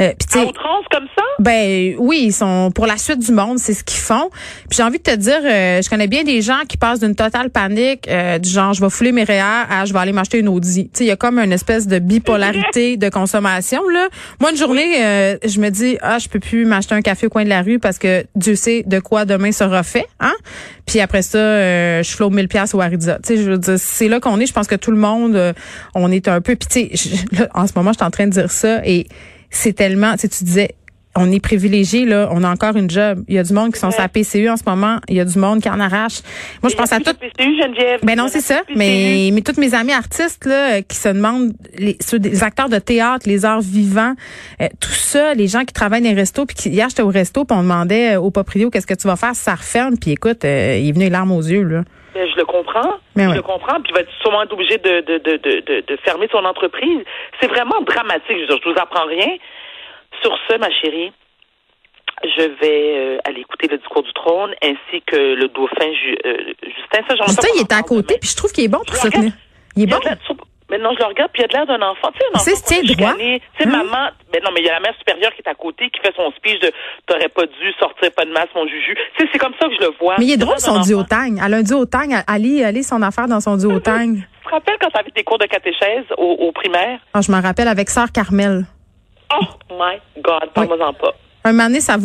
Euh, 0.01 0.13
puis 0.19 0.29
tu 0.31 0.39
à 0.39 0.43
outrance 0.43 0.85
comme 0.91 1.07
ça, 1.17 1.23
ben 1.39 1.95
oui, 1.99 2.25
ils 2.27 2.33
sont 2.33 2.71
pour 2.75 2.87
la 2.87 2.97
suite 2.97 3.19
du 3.19 3.33
monde, 3.33 3.59
c'est 3.59 3.75
ce 3.75 3.85
qu'ils 3.85 4.01
font. 4.01 4.31
Puis 4.69 4.77
j'ai 4.77 4.83
envie 4.83 4.99
de 4.99 5.03
te 5.03 5.15
dire, 5.15 5.41
euh, 5.45 5.83
je 5.83 5.91
connais 5.91 6.07
bien 6.07 6.25
des 6.25 6.43
gens 6.43 6.61
qui 6.69 6.77
passent 6.77 7.01
d'une 7.01 7.15
totale 7.15 7.51
panique, 7.51 8.09
euh, 8.09 8.39
du 8.39 8.49
genre 8.49 8.73
je 8.73 8.81
vais 8.81 8.91
fouler 8.91 9.13
mes 9.13 9.25
REER 9.25 9.67
à 9.71 9.85
je 9.85 9.93
vais 9.93 9.99
aller 9.99 10.13
m'acheter 10.13 10.39
une 10.39 10.49
Audi. 10.49 10.85
Tu 10.85 10.91
sais, 10.99 11.05
il 11.05 11.09
y 11.09 11.11
a 11.11 11.17
comme 11.17 11.39
une 11.39 11.53
espèce 11.53 11.87
de 11.87 11.99
bipolarité 11.99 12.97
de 12.97 13.09
consommation 13.09 13.81
là. 13.89 14.09
Moi 14.41 14.51
une 14.51 14.57
journée, 14.57 15.05
euh, 15.05 15.37
je 15.45 15.61
me 15.61 15.71
dis 15.71 15.99
ah 16.03 16.19
je 16.19 16.29
peux 16.29 16.41
plus 16.41 16.65
m'acheter 16.65 16.95
un 16.95 17.03
café 17.03 17.27
au 17.27 17.31
coin 17.31 17.45
de 17.45 17.49
la 17.49 17.63
rue 17.63 17.79
parce 17.79 17.99
que 17.99 18.25
Dieu 18.37 18.55
sait 18.55 18.85
de 18.87 19.01
quoi 19.01 19.25
demain 19.25 19.53
sera 19.53 19.83
fait, 19.83 20.07
hein. 20.21 20.35
Puis 20.87 21.01
après 21.01 21.23
ça, 21.23 21.39
euh, 21.39 22.03
je 22.03 22.11
flotte 22.11 22.33
1000 22.33 22.49
pièces 22.49 22.75
au. 22.75 22.83
Tu 22.83 22.99
sais, 23.01 23.37
je 23.37 23.51
veux 23.51 23.59
dire, 23.59 23.75
c'est 23.79 24.09
là 24.09 24.21
qu'on 24.21 24.39
est. 24.41 24.47
Je 24.47 24.53
pense 24.53 24.67
que 24.67 24.75
tout 24.75 24.91
le 24.91 24.97
monde, 24.97 25.37
euh, 25.37 25.53
on 25.95 26.11
est 26.11 26.29
un 26.29 26.41
peu. 26.41 26.57
Puis 26.57 26.91
tu 26.91 26.97
sais, 26.97 27.49
en 27.55 27.67
ce 27.67 27.72
moment, 27.77 27.93
je 27.93 27.99
suis 27.99 28.07
en 28.07 28.11
train 28.11 28.27
de 28.27 28.33
dire 28.33 28.51
ça 28.51 28.81
et 28.85 29.07
c'est 29.51 29.73
tellement. 29.73 30.13
Tu 30.13 30.21
sais, 30.21 30.29
tu 30.29 30.45
disais 30.45 30.75
on 31.15 31.31
est 31.31 31.41
privilégié 31.41 32.07
là, 32.07 32.29
on 32.33 32.43
a 32.43 32.51
encore 32.51 32.77
une 32.77 32.89
job. 32.89 33.23
Il 33.29 33.35
y 33.35 33.39
a 33.39 33.43
du 33.43 33.53
monde 33.53 33.73
qui 33.73 33.79
sont 33.79 33.91
sur 33.91 34.01
la 34.01 34.09
PCU 34.09 34.49
en 34.49 34.57
ce 34.57 34.63
moment, 34.67 34.99
il 35.09 35.17
y 35.17 35.21
a 35.21 35.25
du 35.25 35.39
monde 35.39 35.61
qui 35.61 35.69
en 35.69 35.79
arrache. 35.79 36.21
Moi 36.63 36.71
je 36.71 36.77
pense 36.77 36.91
à 36.93 36.97
plus 36.97 37.05
tout 37.05 37.13
de 37.13 37.19
PCU, 37.19 37.57
Geneviève. 37.61 38.01
ben 38.03 38.17
non, 38.17 38.29
c'est 38.29 38.41
ça. 38.41 38.63
Mais, 38.75 39.31
mais 39.33 39.43
toutes 39.43 39.59
mes 39.59 39.75
amis 39.75 39.93
artistes 39.93 40.47
là, 40.47 40.77
euh, 40.77 40.83
qui 40.83 40.97
se 40.97 41.09
demandent, 41.09 41.53
les, 41.77 41.99
ceux 42.01 42.19
les 42.19 42.43
acteurs 42.43 42.71
de 42.71 42.79
théâtre, 42.79 43.29
les 43.29 43.45
arts 43.45 43.61
vivants, 43.61 44.15
euh, 44.63 44.69
tout 44.81 44.93
ça, 44.93 45.35
les 45.35 45.49
gens 45.49 45.65
qui 45.65 45.75
travaillent 45.75 46.03
dans 46.03 46.09
les 46.09 46.15
restos, 46.15 46.47
puis 46.47 46.57
qui, 46.57 46.71
hier 46.71 46.89
j'étais 46.89 47.03
au 47.03 47.09
resto, 47.09 47.45
puis 47.45 47.57
on 47.57 47.63
demandait 47.63 48.15
euh, 48.15 48.21
au 48.21 48.31
proprio 48.31 48.71
qu'est-ce 48.71 48.87
que 48.87 48.95
tu 48.95 49.07
vas 49.07 49.17
faire? 49.17 49.35
Si 49.35 49.43
ça 49.43 49.55
referme, 49.55 49.99
puis 49.99 50.13
écoute, 50.13 50.45
euh, 50.45 50.79
il 50.81 50.89
est 50.89 50.93
venu 50.93 51.05
les 51.05 51.11
larmes 51.11 51.33
aux 51.33 51.43
yeux 51.43 51.63
là. 51.63 51.85
Je 52.15 52.37
le 52.37 52.45
comprends. 52.45 52.99
Mais 53.17 53.25
je 53.29 53.35
le 53.35 53.43
comprends. 53.43 53.81
Puis 53.81 53.91
il 53.91 53.95
va 53.95 54.01
être 54.01 54.13
sûrement 54.21 54.43
être 54.43 54.53
obligé 54.53 54.79
de, 54.79 55.01
de, 55.01 55.19
de, 55.19 55.37
de, 55.37 55.81
de, 55.87 55.97
fermer 56.05 56.29
son 56.31 56.45
entreprise. 56.45 57.01
C'est 57.41 57.49
vraiment 57.49 57.81
dramatique. 57.83 58.37
Je 58.49 58.57
je 58.63 58.69
vous 58.71 58.79
apprends 58.79 59.07
rien. 59.07 59.37
Sur 60.23 60.37
ce, 60.49 60.57
ma 60.59 60.71
chérie, 60.71 61.13
je 62.25 62.43
vais 62.61 62.93
euh, 62.97 63.19
aller 63.25 63.41
écouter 63.41 63.67
le 63.69 63.79
discours 63.79 64.03
du 64.03 64.13
trône 64.13 64.55
ainsi 64.63 65.03
que 65.07 65.17
le 65.17 65.49
dauphin 65.49 65.93
Ju- 65.93 66.19
euh, 66.27 66.53
Justin. 66.63 67.03
Ça, 67.09 67.17
j'en 67.17 67.25
ai 67.25 67.29
Justin, 67.29 67.49
il 67.57 67.61
est 67.63 67.73
à 67.73 67.83
côté, 67.83 68.19
puis 68.21 68.29
je 68.31 68.37
trouve 68.37 68.53
qu'il 68.53 68.65
est 68.65 68.69
bon 68.69 68.79
pour 68.87 68.95
Je 68.95 69.01
se 69.01 69.07
regarde. 69.07 69.25
tenir. 69.25 69.33
Il 69.77 69.83
est 69.85 69.87
bon. 69.87 69.99
De 70.79 70.83
Maintenant, 70.83 70.95
je 70.95 70.99
le 71.03 71.07
regarde, 71.07 71.31
puis 71.33 71.43
il 71.43 71.55
a 71.57 71.59
l'air 71.59 71.67
d'un 71.67 71.83
enfant. 71.87 72.09
Tu 72.13 72.19
sais, 72.19 72.25
un 72.27 72.35
enfant. 72.37 72.45
C'est. 72.45 72.53
Tu 72.55 72.75
sais, 73.59 73.69
Hein? 73.69 73.71
maman, 73.71 74.11
ben 74.33 74.41
non, 74.45 74.51
mais 74.55 74.61
il 74.61 74.67
y 74.67 74.69
a 74.71 74.75
la 74.75 74.81
mère 74.81 74.95
supérieure 74.99 75.33
qui 75.35 75.43
est 75.45 75.49
à 75.49 75.55
côté, 75.55 75.91
qui 75.91 76.01
fait 76.01 76.15
son 76.17 76.31
speech 76.33 76.61
de 76.61 76.71
t'aurais 77.07 77.29
pas 77.29 77.47
dû 77.47 77.73
sortir 77.79 78.11
pas 78.13 78.25
de 78.25 78.31
masse, 78.33 78.49
mon 78.55 78.67
juju. 78.67 78.97
Tu 79.17 79.25
sais, 79.25 79.31
c'est 79.33 79.39
comme 79.39 79.55
ça 79.61 79.69
que 79.69 79.75
je 79.75 79.81
le 79.87 79.93
vois. 80.01 80.17
Mais 80.19 80.25
il 80.27 80.33
est 80.33 80.37
drôle 80.37 80.59
son 80.59 80.81
duotang. 80.81 81.37
Elle 81.45 81.55
a 81.55 81.59
un 81.59 81.63
lit, 82.39 82.61
elle 82.61 82.75
lit 82.75 82.83
son 82.85 83.03
affaire 83.03 83.27
dans 83.29 83.41
son 83.41 83.57
duotang. 83.57 84.15
Tu 84.15 84.49
te 84.49 84.51
rappelles 84.51 84.77
quand 84.81 84.91
t'avais 84.91 85.11
tes 85.11 85.23
cours 85.25 85.39
de 85.39 85.47
catéchèse 85.47 86.05
au, 86.19 86.25
au 86.49 86.53
primaire? 86.53 86.99
Ah, 87.15 87.21
je 87.21 87.31
me 87.33 87.41
rappelle 87.41 87.69
avec 87.69 87.89
Sœur 87.91 88.11
Carmel. 88.13 88.65
Oh 89.41 89.45
my 89.71 89.99
God, 90.23 90.51
parle-moi-en 90.53 90.93
pas. 90.95 91.15
Un 91.45 91.55
donné, 91.55 91.81
ça 91.81 91.95
vaut 91.95 92.01